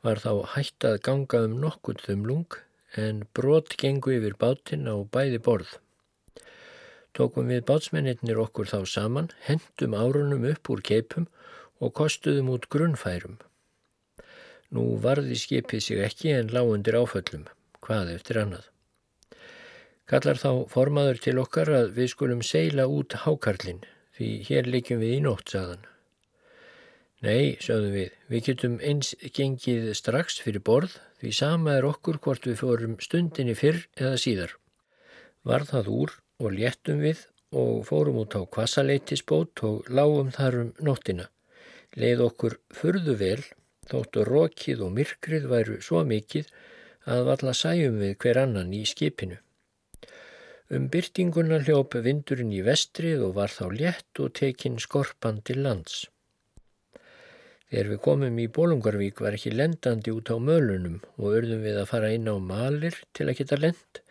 [0.02, 2.58] Var þá hætt að ganga um nokkuð þumlung
[2.98, 5.76] en brot gengu yfir bátinn á bæði borð.
[7.14, 11.28] Tókum við bátsmennir okkur þá saman, hendum árunum upp úr keipum
[11.84, 13.38] og kostuðum út grunnfærum.
[14.72, 17.46] Nú varði skipið sig ekki en lágundir áföllum,
[17.84, 18.70] hvað eftir annað.
[20.08, 23.84] Kallar þá formaður til okkar að við skulum seila út hákarlinn,
[24.16, 25.91] því hér leikjum við í nótt, sagðan.
[27.22, 32.48] Nei, sögðum við, við getum eins gengið strax fyrir borð því sama er okkur hvort
[32.50, 34.56] við fórum stundinni fyrr eða síðar.
[35.46, 37.28] Var það úr og léttum við
[37.62, 41.28] og fórum út á kvassaleitisbót og lágum þar um nóttina.
[41.94, 43.44] Leið okkur furðu vel,
[43.92, 46.50] þóttu rokið og myrkrið væru svo mikið
[47.06, 49.38] að valla sæjum við hver annan í skipinu.
[50.74, 56.08] Um byrtinguna hljóp vindurinn í vestrið og var þá létt og tekinn skorpan til lands.
[57.72, 61.86] Þegar við komum í Bólungarvík var ekki lendandi út á mölunum og örðum við að
[61.88, 64.02] fara inn á malir til að geta lend.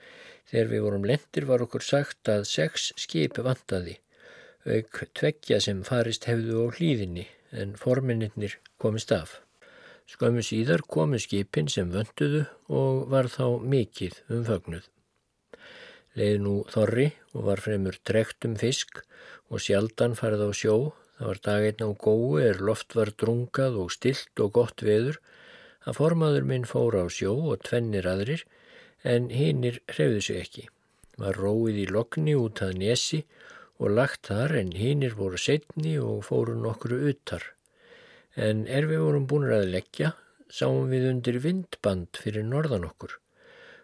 [0.49, 3.99] Þegar við vorum lendir var okkur sagt að sex skip vantaði,
[4.65, 9.43] auk tveggja sem farist hefðu á hlýðinni en forminnir komist af.
[10.09, 14.89] Skömmu síðar komu skipin sem vönduðu og var þá mikið umfagnuð.
[16.17, 19.05] Leið nú þorri og var fremur drekt um fisk
[19.53, 20.77] og sjaldan farið á sjó
[21.21, 25.19] Það var daginn á gói er loft var drungað og stilt og gott veður
[25.85, 28.47] að formaður minn fór á sjó og tvennir aðrir
[29.05, 30.65] en hinnir hrefðu sig ekki.
[31.21, 33.21] Var róið í lokni út að nesi
[33.77, 37.45] og lagt þar en hinnir voru setni og fóru nokkru utar.
[38.33, 40.15] En er við vorum búin að leggja
[40.49, 43.21] sáum við undir vindband fyrir norðan okkur.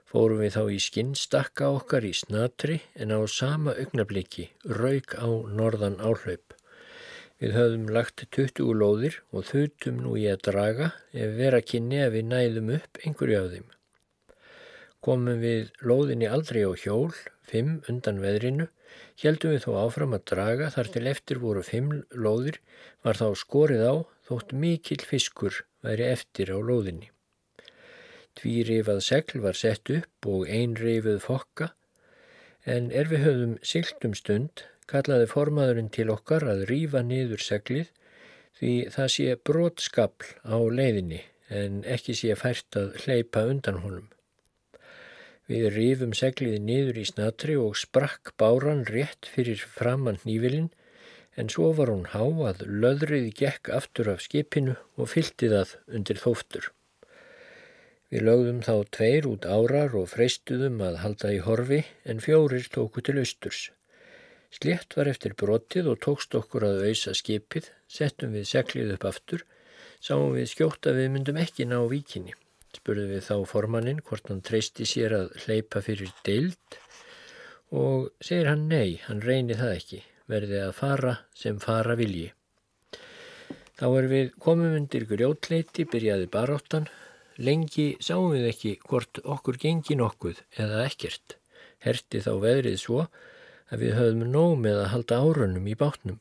[0.09, 6.01] Fórum við þá í skinnstakka okkar í snatri en á sama augnabliki rauk á norðan
[6.01, 6.46] áhlaup.
[7.37, 12.15] Við höfðum lagt 20 lóðir og þautum nú í að draga ef vera kynni að
[12.15, 13.67] við næðum upp einhverju af þeim.
[15.05, 17.13] Komum við lóðinni aldrei á hjól,
[17.45, 18.71] fimm undan veðrinu,
[19.21, 22.57] heldum við þó áfram að draga þar til eftir voru fimm lóðir,
[23.05, 23.95] var þá skorið á
[24.31, 27.11] þótt mikill fiskur væri eftir á lóðinni.
[28.37, 31.69] Tví rifað segl var sett upp og ein rifið fokka,
[32.65, 37.93] en er við höfðum silt um stund kallaði formaðurinn til okkar að rýfa niður seglið
[38.59, 41.23] því það sé brotskapl á leiðinni
[41.53, 44.07] en ekki sé fært að hleypa undan honum.
[45.47, 50.73] Við rýfum segliði niður í snatri og sprakk báran rétt fyrir framann nývilin
[51.39, 56.19] en svo var hún há að löðriði gekk aftur af skipinu og fylti það undir
[56.23, 56.73] þóftur.
[58.11, 63.03] Við lögðum þá tveir út árar og freystuðum að halda í horfi en fjórir tóku
[63.07, 63.67] til austurs.
[64.57, 69.43] Slétt var eftir brotið og tókst okkur að auðsa skipið, settum við seglið upp aftur,
[70.01, 72.33] sáum við skjótt að við myndum ekki ná víkinni.
[72.73, 76.79] Spurðum við þá formannin hvort hann treysti sér að hleypa fyrir deild
[77.77, 80.01] og segir hann nei, hann reynir það ekki,
[80.33, 82.33] verði að fara sem fara vilji.
[83.77, 86.89] Þá er við komum undir grjótleiti, byrjaði baráttan,
[87.37, 91.37] lengi sáum við ekki hvort okkur gengi nokkuð eða ekkert.
[91.85, 93.03] Herti þá veðrið svo
[93.73, 96.21] að við höfðum nóg með að halda árunum í bátnum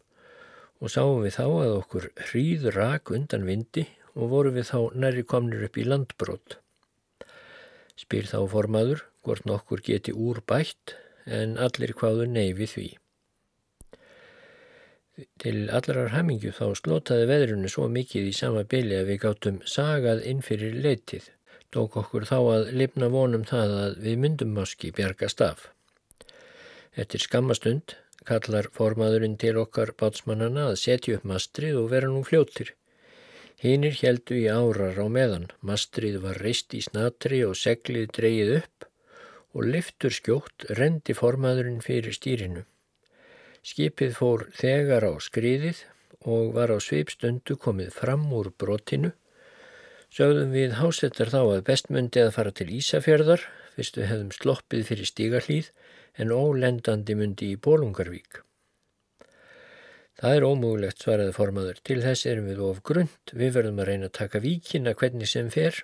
[0.82, 3.86] og sáum við þá að okkur hríð rak undan vindi
[4.16, 6.58] og vorum við þá næri komnir upp í landbrót.
[7.96, 12.88] Spyr þá formaður hvort nokkur geti úr bætt en allir hvaðu neyfi því.
[15.40, 20.26] Til allarar hamingju þá slótaði veðrunu svo mikið í sama byli að við gáttum sagað
[20.28, 21.30] inn fyrir leitið.
[21.72, 25.70] Dók okkur þá að lifna vonum það að við myndum máski bjargast af.
[26.96, 32.72] Eftir skammastund kallar formaðurinn til okkar bátsmannana að setja upp mastrið og vera nú fljóttir.
[33.60, 38.88] Hinnir heldu í árar á meðan, mastrið var reist í snatri og seglið dreyið upp
[39.56, 42.64] og liftur skjótt rendi formaðurinn fyrir stýrinu.
[43.66, 45.84] Skipið fór þegar á skriðið
[46.32, 49.12] og var á sveipstundu komið fram úr brotinu.
[50.16, 53.42] Sögðum við hásettar þá að bestmundi að fara til Ísafjörðar,
[53.76, 55.72] fyrst við hefðum sloppið fyrir stígarhlýð
[56.22, 58.42] en ólendandi myndi í Bólungarvík.
[60.16, 61.82] Það er ómúlegt, svaraði formaður.
[61.84, 63.34] Til þess erum við of grund.
[63.36, 65.82] Við verðum að reyna að taka víkina hvernig sem fer.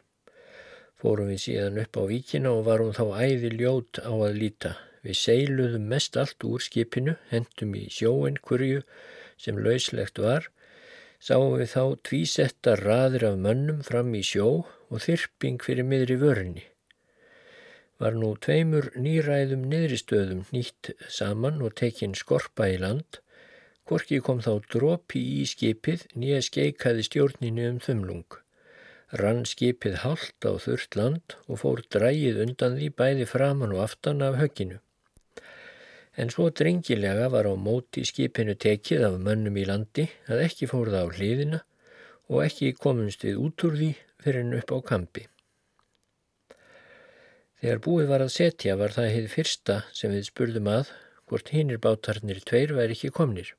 [1.02, 4.74] Fórum við síðan upp á víkina og varum þá æði ljót á að líta.
[5.04, 8.86] Við seiluðum mest allt úr skipinu, hendum í sjóin hverju
[9.42, 10.48] sem lauslegt var,
[11.20, 16.71] sáum við þá tvísetta raðir af mönnum fram í sjó og þyrping fyrir miðri vörni
[18.02, 23.20] var nú tveimur nýræðum niðristöðum nýtt saman og tekinn skorpa í land,
[23.86, 28.38] hvorki kom þá dropi í skipið nýja skeikaði stjórninu um þumlung.
[29.22, 34.24] Rann skipið haldt á þurrt land og fór drægið undan því bæði framann og aftan
[34.26, 34.80] af högginu.
[36.18, 40.90] En svo drengilega var á móti skipinu tekið af mönnum í landi að ekki fór
[40.90, 41.62] það á hliðina
[42.32, 43.92] og ekki komumst við út úr því
[44.24, 45.28] fyrir en upp á kampi.
[47.62, 50.88] Þegar búið var að setja var það heið fyrsta sem við spurðum að
[51.30, 53.52] hvort hinnir bátarnir tveir væri ekki komnir.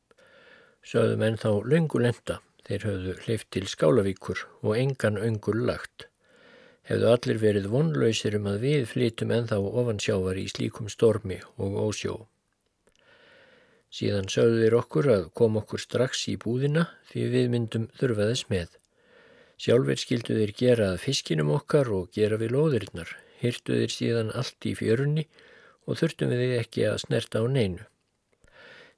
[0.82, 6.08] Sögðum enn þá löngulenda, þeir höfðu hleyft til Skálavíkur og engan öngul lagt.
[6.90, 11.80] Hefðu allir verið vonlausir um að við flytum enn þá ofansjávar í slíkum stormi og
[11.86, 12.18] ósjó.
[13.94, 18.78] Síðan sögðu þeir okkur að kom okkur strax í búðina því við myndum þurfaðis með.
[19.62, 24.68] Sjálfur skildu þeir gera að fiskinum okkar og gera við lóðirinnar hyrtu þeir síðan allt
[24.68, 25.26] í fjörunni
[25.86, 27.86] og þurftum við ekki að snerta á neinu.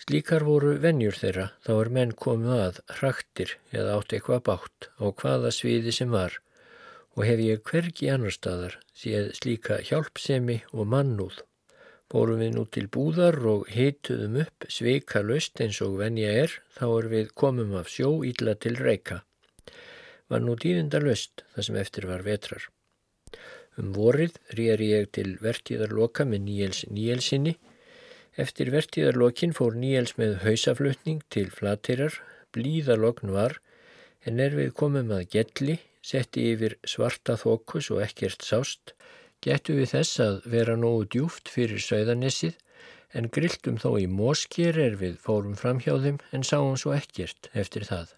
[0.05, 5.05] Slíkar voru vennjur þeirra, þá er menn komið að hraktir eða átt eitthvað bátt á
[5.09, 6.41] hvaða sviði sem var
[7.15, 11.41] og hef ég hvergi annar staðar séð slíka hjálpsemi og mannúð.
[12.11, 16.87] Bórum við nú til búðar og hituðum upp sveika löst eins og venja er, þá
[16.91, 19.23] er við komum af sjó ílla til reyka.
[20.29, 22.69] Var nú dýðinda löst það sem eftir var vetrar.
[23.81, 27.57] Um vorið rýjar ég til vertíðarloka með Níels Níelsinni.
[28.39, 32.15] Eftir vertíðarlokin fór Níels með hausaflutning til flateirar,
[32.55, 33.59] blíðalogn var,
[34.27, 38.95] en er við komum að gelli, setti yfir svarta þokus og ekkert sást,
[39.43, 42.59] getu við þess að vera nógu djúft fyrir sögðanessið,
[43.15, 47.51] en grilltum þó í mósker er við fórum fram hjá þeim en sáum svo ekkert
[47.55, 48.15] eftir það.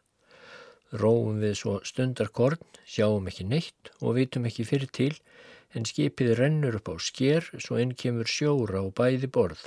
[0.94, 5.14] Róum við svo stundarkorn, sjáum ekki neitt og vitum ekki fyrir til
[5.74, 9.66] en skipið rennur upp á sker svo enn kemur sjóra á bæði borð.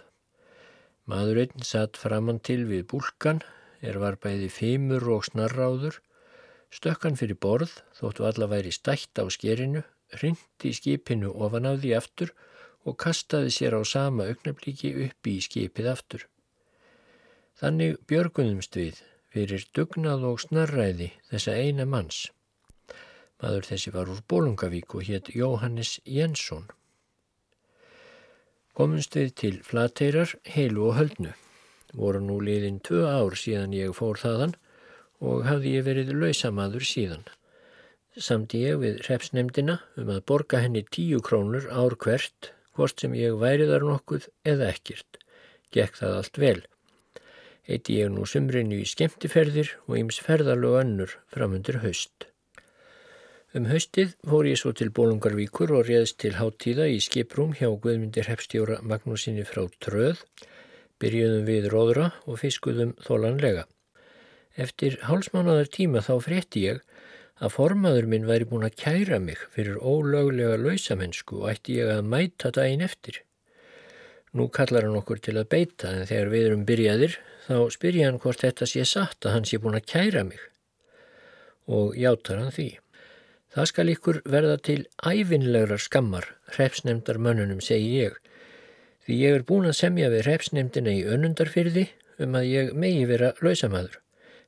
[1.10, 3.42] Maðurinn satt framann til við búlkan,
[3.82, 6.00] er var bæði feimur og snarráður,
[6.72, 9.84] stökkan fyrir borð, þóttu alla væri stætt á skerinu,
[10.16, 12.34] hrindi skipinu ofan á því aftur
[12.88, 16.26] og kastaði sér á sama augnablíki upp í skipið aftur.
[17.60, 19.02] Þannig björgunumst við
[19.34, 22.28] fyrir dugnað og snarræði þessa eina manns.
[23.40, 26.66] Maður þessi var úr Bólungavík og hétt Jóhannes Jensson.
[28.76, 31.34] Komumst við til flateirar, heilu og höldnu.
[31.94, 34.56] Voru nú liðin tvö ár síðan ég fór þaðan
[35.20, 37.24] og hafði ég verið lausamaður síðan.
[38.20, 43.38] Samti ég við repsnemdina um að borga henni tíu krónur ár hvert, hvort sem ég
[43.40, 45.20] væriðar nokkuð eða ekkert.
[45.72, 46.60] Gekk það allt vel
[47.70, 52.26] heiti ég nú sumrinu í skemmtiferðir og íms ferðarlög önnur framundir haust.
[53.54, 58.30] Um haustið fór ég svo til Bólungarvíkur og réðst til háttíða í skiprúm hjá Guðmundir
[58.30, 60.22] Hepstjóra Magnúsinni frá Tröð,
[61.02, 63.66] byrjuðum við róðra og fiskuðum þólanlega.
[64.58, 66.84] Eftir hálsmánadar tíma þá frétti ég
[67.40, 72.06] að formaður minn væri búin að kæra mig fyrir ólöglega lausamennsku og ætti ég að
[72.06, 73.24] mæta daginn eftir.
[74.38, 77.18] Nú kallar hann okkur til að beita en þegar við erum byrjaðir
[77.48, 80.44] þá spyr ég hann hvort þetta sé satt að hann sé búin að kæra mig
[81.70, 82.70] og játar hann því.
[83.50, 88.18] Það skal ykkur verða til æfinlegurar skammar, hrepsnemdar mönnunum, segi ég,
[89.06, 91.88] því ég er búin að semja við hrepsnemdina í önundarfyrði
[92.22, 93.98] um að ég megi vera lausamæður.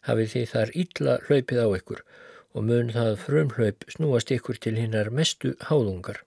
[0.06, 2.04] Hafið því þar illa hlaupið á ykkur
[2.52, 6.22] og mun það frumhlaup snúast ykkur til hinnar mestu háðungar.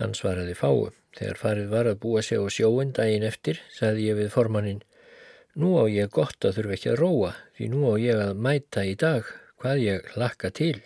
[0.00, 0.90] Hann svaraði fáu.
[1.12, 4.80] Þegar farið var að búa sig á sjóin daginn eftir, sagði ég við formannin,
[5.60, 8.84] nú á ég gott að þurfa ekki að róa, því nú á ég að mæta
[8.88, 9.28] í dag
[9.60, 10.78] hvað ég lakka til.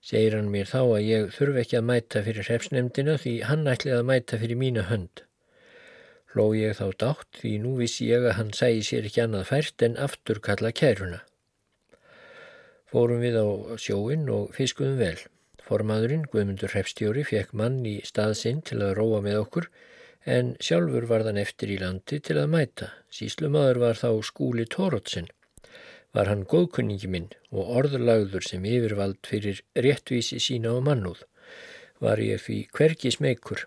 [0.00, 3.96] Segir hann mér þá að ég þurfi ekki að mæta fyrir hrefsnemdina því hann ætlið
[3.98, 5.24] að mæta fyrir mína hönd.
[6.32, 9.84] Hló ég þá dátt því nú vissi ég að hann sæi sér ekki annað fært
[9.84, 11.24] en aftur kalla kæruna.
[12.88, 13.46] Fórum við á
[13.80, 15.18] sjóin og fiskuðum vel.
[15.68, 19.70] Formaðurinn, Guðmundur Hrefstjóri, fekk mann í staðsinn til að róa með okkur
[20.24, 22.92] en sjálfur var þann eftir í landi til að mæta.
[23.12, 25.28] Síslumadur var þá skúli Tórótsin
[26.16, 31.24] var hann góðkunningi minn og orðurlagður sem yfirvald fyrir réttvísi sína og mannúð.
[32.02, 33.66] Var ég því hvergi smeykur,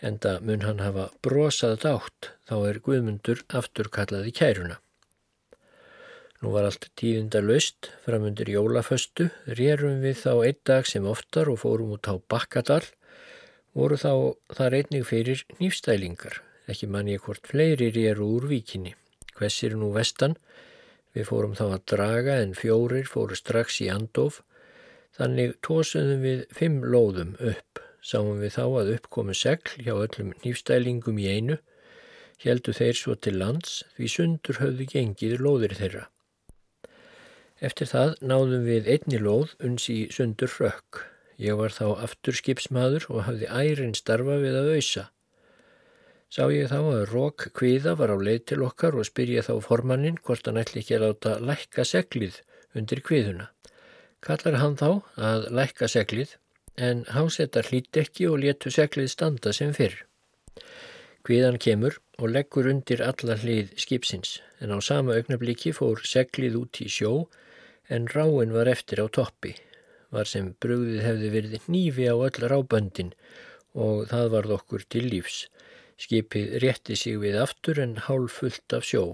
[0.00, 4.80] enda mun hann hafa brosað dátt þá er Guðmundur afturkallaði kæruna.
[6.42, 11.60] Nú var allt tíðinda löst, framundir jólaföstu, rérum við þá einn dag sem oftar og
[11.62, 12.82] fórum út á Bakkadal,
[13.78, 18.96] voru þá þar einnig fyrir nýfstælingar, ekki mann ég hvort fleiri réru úr víkinni.
[19.38, 20.34] Hvessir nú vestan,
[21.12, 24.40] Við fórum þá að draga en fjórir fóru strax í andof,
[25.18, 27.82] þannig tósuðum við fimm lóðum upp.
[28.02, 31.58] Sáum við þá að uppkomu segl hjá öllum nýfstælingum í einu,
[32.42, 36.08] heldu þeir svo til lands því sundur höfðu gengið lóðir þeirra.
[37.62, 41.04] Eftir það náðum við einni lóð uns í sundur frökk.
[41.38, 45.04] Ég var þá aftur skipsmaður og hafði ærin starfa við að auðsa.
[46.32, 50.18] Sá ég þá að rók kviða var á leið til okkar og spyrja þá formannin
[50.26, 52.40] hvort hann ætli ekki að láta lækka seglið
[52.74, 53.46] undir kviðuna.
[54.26, 54.88] Kallar hann þá
[55.30, 56.32] að lækka seglið
[56.82, 59.94] en hásettar hlýtt ekki og letu seglið standa sem fyrr.
[61.22, 66.82] Kviðan kemur og leggur undir alla hlið skipsins en á sama augnabliki fór seglið út
[66.82, 67.12] í sjó
[67.92, 69.54] en ráin var eftir á toppi.
[70.12, 73.12] Var sem brugðið hefði verið nýfi á öll ráböndin
[73.72, 75.46] og það varð okkur til lífs.
[76.00, 79.04] Skipið rétti sig við aftur en hálf fullt af sjó.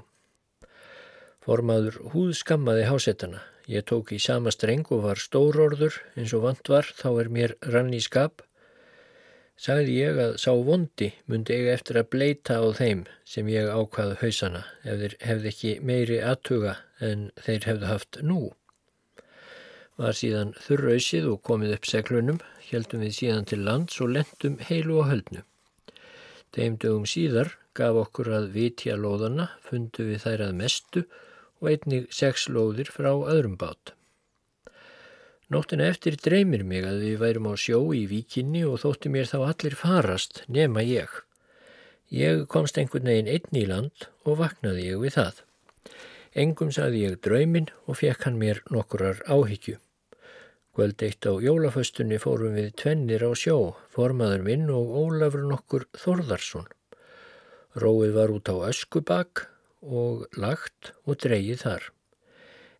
[1.44, 3.42] Formaður húð skammaði hásettana.
[3.68, 7.54] Ég tók í sama streng og var stórorður eins og vant var, þá er mér
[7.68, 8.42] rann í skap.
[9.58, 14.20] Sagði ég að sá vondi myndi ég eftir að bleita á þeim sem ég ákvaði
[14.22, 18.40] hausana ef þeir hefði ekki meiri aðtuga en þeir hefðu haft nú.
[19.98, 22.36] Var síðan þurrausið og komið upp seglunum,
[22.68, 25.42] heldum við síðan til lands og lendum heilu á höldnu.
[26.54, 31.02] Þeim dögum síðar gaf okkur að vitja lóðana, fundu við þær að mestu
[31.58, 33.92] og einnig sex lóðir frá öðrum bát.
[35.50, 39.38] Nóttina eftir dreymir mig að við værum á sjó í víkinni og þótti mér þá
[39.48, 41.08] allir farast nema ég.
[42.14, 45.42] Ég komst einhvern veginn einn í land og vaknaði ég við það.
[46.38, 49.80] Engum saði ég draumin og fekk hann mér nokkurar áhyggju.
[50.76, 56.68] Kvöld eitt á jólaföstunni fórum við tvennir á sjó, formaður minn og Ólafur nokkur Þorðarsson.
[57.78, 59.46] Róið var út á öskubak
[59.82, 61.88] og lagt og dreyið þar.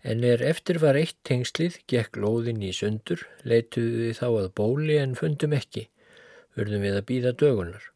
[0.07, 4.99] En er eftir var eitt tengslið, gekk lóðin í sundur, leituðu við þá að bóli
[4.99, 5.89] en fundum ekki.
[6.55, 7.89] Vörðum við að býða dögunar.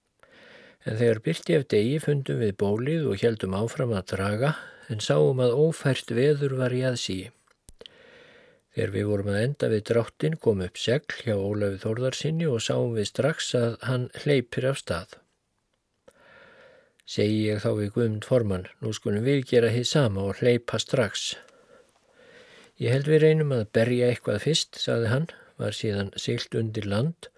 [0.83, 4.57] En þegar byrti ef degi fundum við bólið og heldum áfram að draga
[4.91, 7.31] en sáum að ófært veður var í aðsíi.
[8.73, 12.95] Þegar við vorum að enda við dráttin kom upp segl hjá Ólafi Þórðarsinni og sáum
[12.97, 15.19] við strax að hann hleypir af stað.
[17.05, 21.35] Segji ég þá við Guðmund Forman, nú skulum við gera hitt sama og hleypa strax.
[22.81, 25.29] Ég held við reynum að berja eitthvað fyrst, saði hann,
[25.61, 27.29] var síðan siglt undir land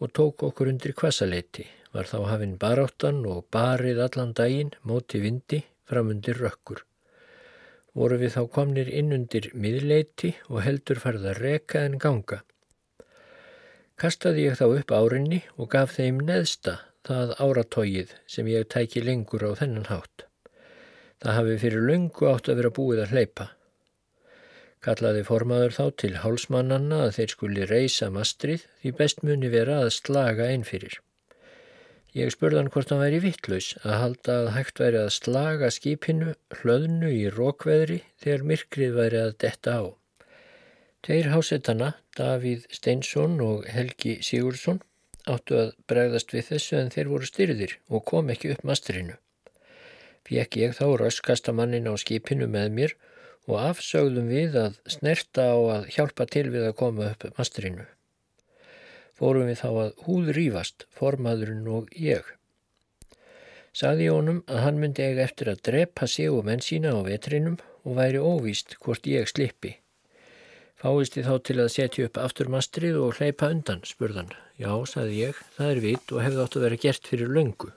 [0.00, 5.66] og tók okkur undir kvasaleiti, var þá hafinn baráttan og barið allan daginn móti vindi
[5.84, 6.86] fram undir rökkur
[7.96, 12.40] voru við þá komnir inn undir miðleiti og heldur farða reka en ganga.
[14.00, 19.44] Kastaði ég þá upp árinni og gaf þeim neðsta það áratógið sem ég tæki lengur
[19.44, 20.26] á þennan hátt.
[21.20, 23.46] Það hafi fyrir lungu átt að vera búið að hleypa.
[24.80, 29.92] Kallaði formaður þá til hálsmannanna að þeir skuli reysa mastrið því best muni vera að
[29.98, 30.96] slaga einn fyrir.
[32.10, 36.32] Ég spurði hann hvort hann væri vittlaus að halda að hægt væri að slaga skipinu
[36.58, 39.82] hlöðnu í rókveðri þegar myrkrið væri að detta á.
[41.06, 44.82] Tveir hásettana, Davíð Steinsson og Helgi Sigursson,
[45.30, 49.14] áttu að bregðast við þessu en þeir voru styrðir og kom ekki upp masterinu.
[50.26, 52.98] Fjekk ég þá röskasta mannin á skipinu með mér
[53.46, 57.86] og afsögðum við að snerta á að hjálpa til við að koma upp masterinu
[59.20, 62.24] fórum við þá að húð rýfast, formaðurinn og ég.
[63.76, 67.60] Saði honum að hann myndi eiga eftir að drepa sig og menn sína á vetrinum
[67.84, 69.76] og væri óvíst hvort ég slippi.
[70.80, 74.32] Fáist ég þá til að setja upp afturmastrið og hleypa undan, spurðan.
[74.56, 77.70] Já, saði ég, það er vit og hefði átt að vera gert fyrir löngu.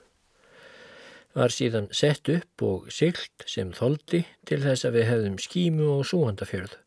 [1.34, 6.08] Var síðan sett upp og sylt sem þóldi til þess að við hefðum skímu og
[6.08, 6.78] súhandafjörð.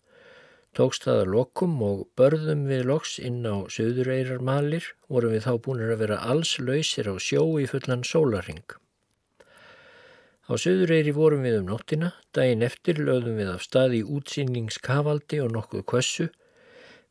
[0.77, 5.93] Tókst það að lokum og börðum við loks inn á söðureyrarmalir vorum við þá búinir
[5.95, 8.75] að vera alls lausir á sjó í fullan sólaring.
[10.45, 15.55] Á söðureyri vorum við um nóttina, daginn eftir lögðum við af stað í útsýningskavaldi og
[15.57, 16.29] nokkuð kvössu.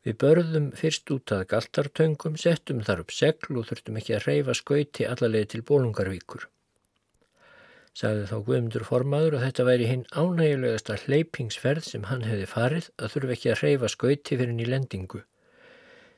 [0.07, 4.55] Við börðum fyrst út að galtartöngum, settum þar upp segl og þurftum ekki að reyfa
[4.55, 6.47] skauti allarleið til bólungarvíkur
[7.97, 13.13] sagði þá Guðmundur formaður og þetta væri hinn ánægulegasta hleypingsferð sem hann hefði farið að
[13.13, 15.23] þurfa ekki að reyfa skauti fyrir henni lendingu.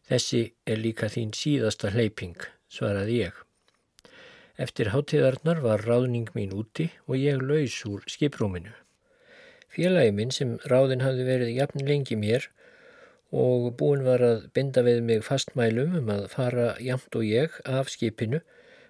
[0.09, 2.36] Þessi er líka þín síðasta hleyping,
[2.67, 3.39] svaraði ég.
[4.59, 8.73] Eftir hátíðarnar var ráðning mín úti og ég laus úr skiprúminu.
[9.71, 12.49] Félagi minn sem ráðin hafði verið jafn lengi mér
[13.32, 17.93] og búin var að binda við mig fastmælum um að fara jamt og ég af
[17.93, 18.41] skipinu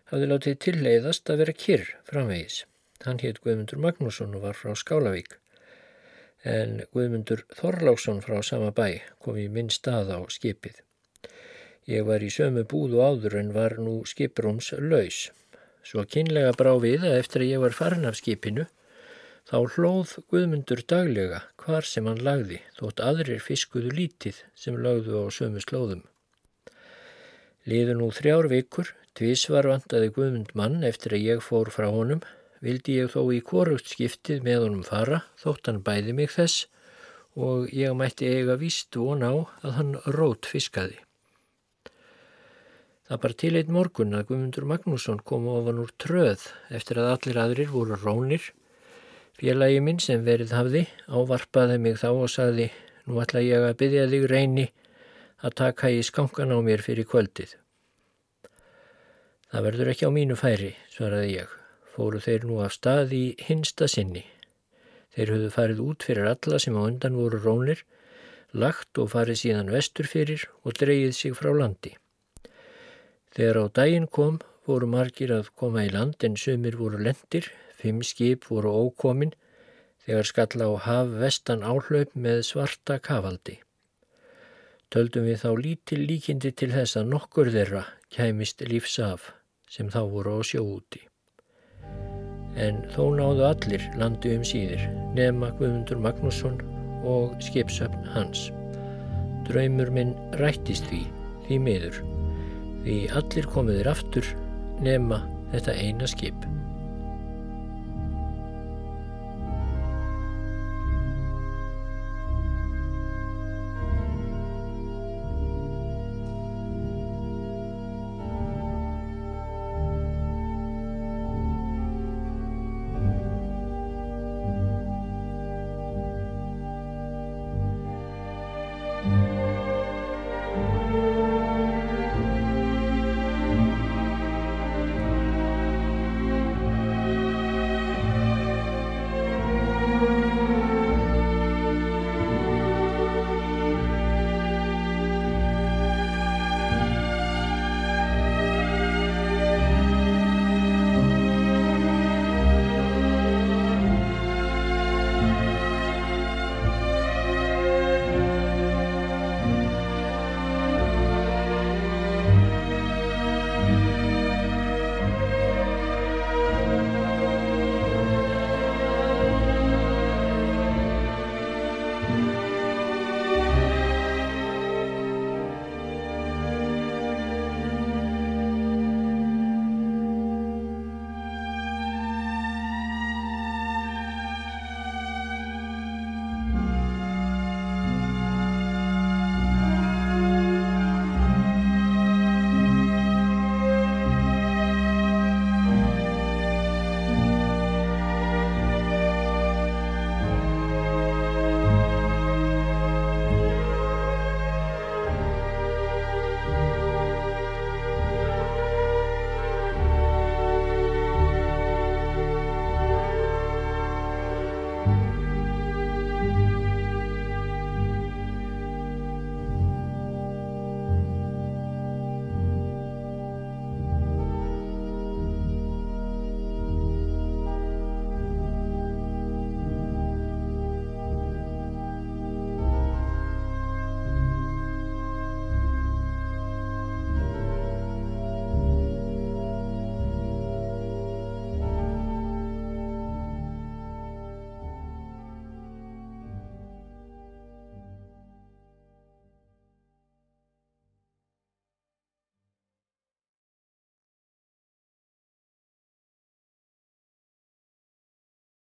[0.09, 2.63] hafði látið tilleiðast að vera kyrr framvegis.
[3.05, 5.37] Hann hétt Guðmundur Magnússon og var frá Skálavík.
[6.43, 10.81] En Guðmundur Þorláksson frá sama bæ kom í minn stað á skipið.
[11.87, 15.29] Ég var í sömu búðu áður en var nú skiprúms laus.
[15.79, 18.65] Svo kynlega brá við að eftir að ég var farin af skipinu
[19.47, 25.25] þá hlóð Guðmundur daglega hvar sem hann lagði þótt aðrir fiskuðu lítið sem lagðu á
[25.31, 26.03] sömu slóðum.
[27.63, 32.21] Liðu nú þrjár vikur, tvís var vandaði Guðmund mann eftir að ég fór frá honum
[32.63, 36.67] vildi ég þó í korugt skiptið með honum fara þótt hann bæði mig þess
[37.39, 39.31] og ég mætti eiga víst von á
[39.63, 40.97] að hann rót fiskaði.
[43.09, 47.39] Það bar til einn morgun að Guðmundur Magnússon kom ofan úr tröð eftir að allir
[47.41, 48.43] aðrir voru rónir.
[49.39, 52.67] Félagi minn sem verið hafði ávarpaði mig þá og sagði
[53.07, 54.67] nú ætla ég að byggja þig reyni
[55.41, 57.55] að taka í skankan á mér fyrir kvöldið.
[59.49, 61.58] Það verður ekki á mínu færi, svaraði ég
[61.99, 64.23] fóru þeir nú af stað í hinsta sinni.
[65.15, 67.81] Þeir höfðu farið út fyrir alla sem á undan voru rónir,
[68.53, 71.95] lagt og farið síðan vestur fyrir og dreyið sig frá landi.
[73.35, 74.39] Þegar á daginn kom
[74.69, 79.35] voru margir að koma í land en sömur voru lendir, fimm skip voru ókomin
[80.05, 83.59] þegar skalla á haf vestan áhlaup með svarta kafaldi.
[84.89, 89.29] Töldum við þá lítil líkindi til þess að nokkur þeirra kæmist lífsaf
[89.69, 91.08] sem þá voru á sjóúti
[92.59, 94.85] en þó náðu allir landi um síðir
[95.15, 96.59] nema Guðmundur Magnússon
[97.07, 98.49] og skipsöfn hans.
[99.47, 101.01] Draumur minn rættist því,
[101.47, 101.99] því miður,
[102.85, 104.33] því allir komiðir aftur
[104.83, 106.49] nema þetta eina skip.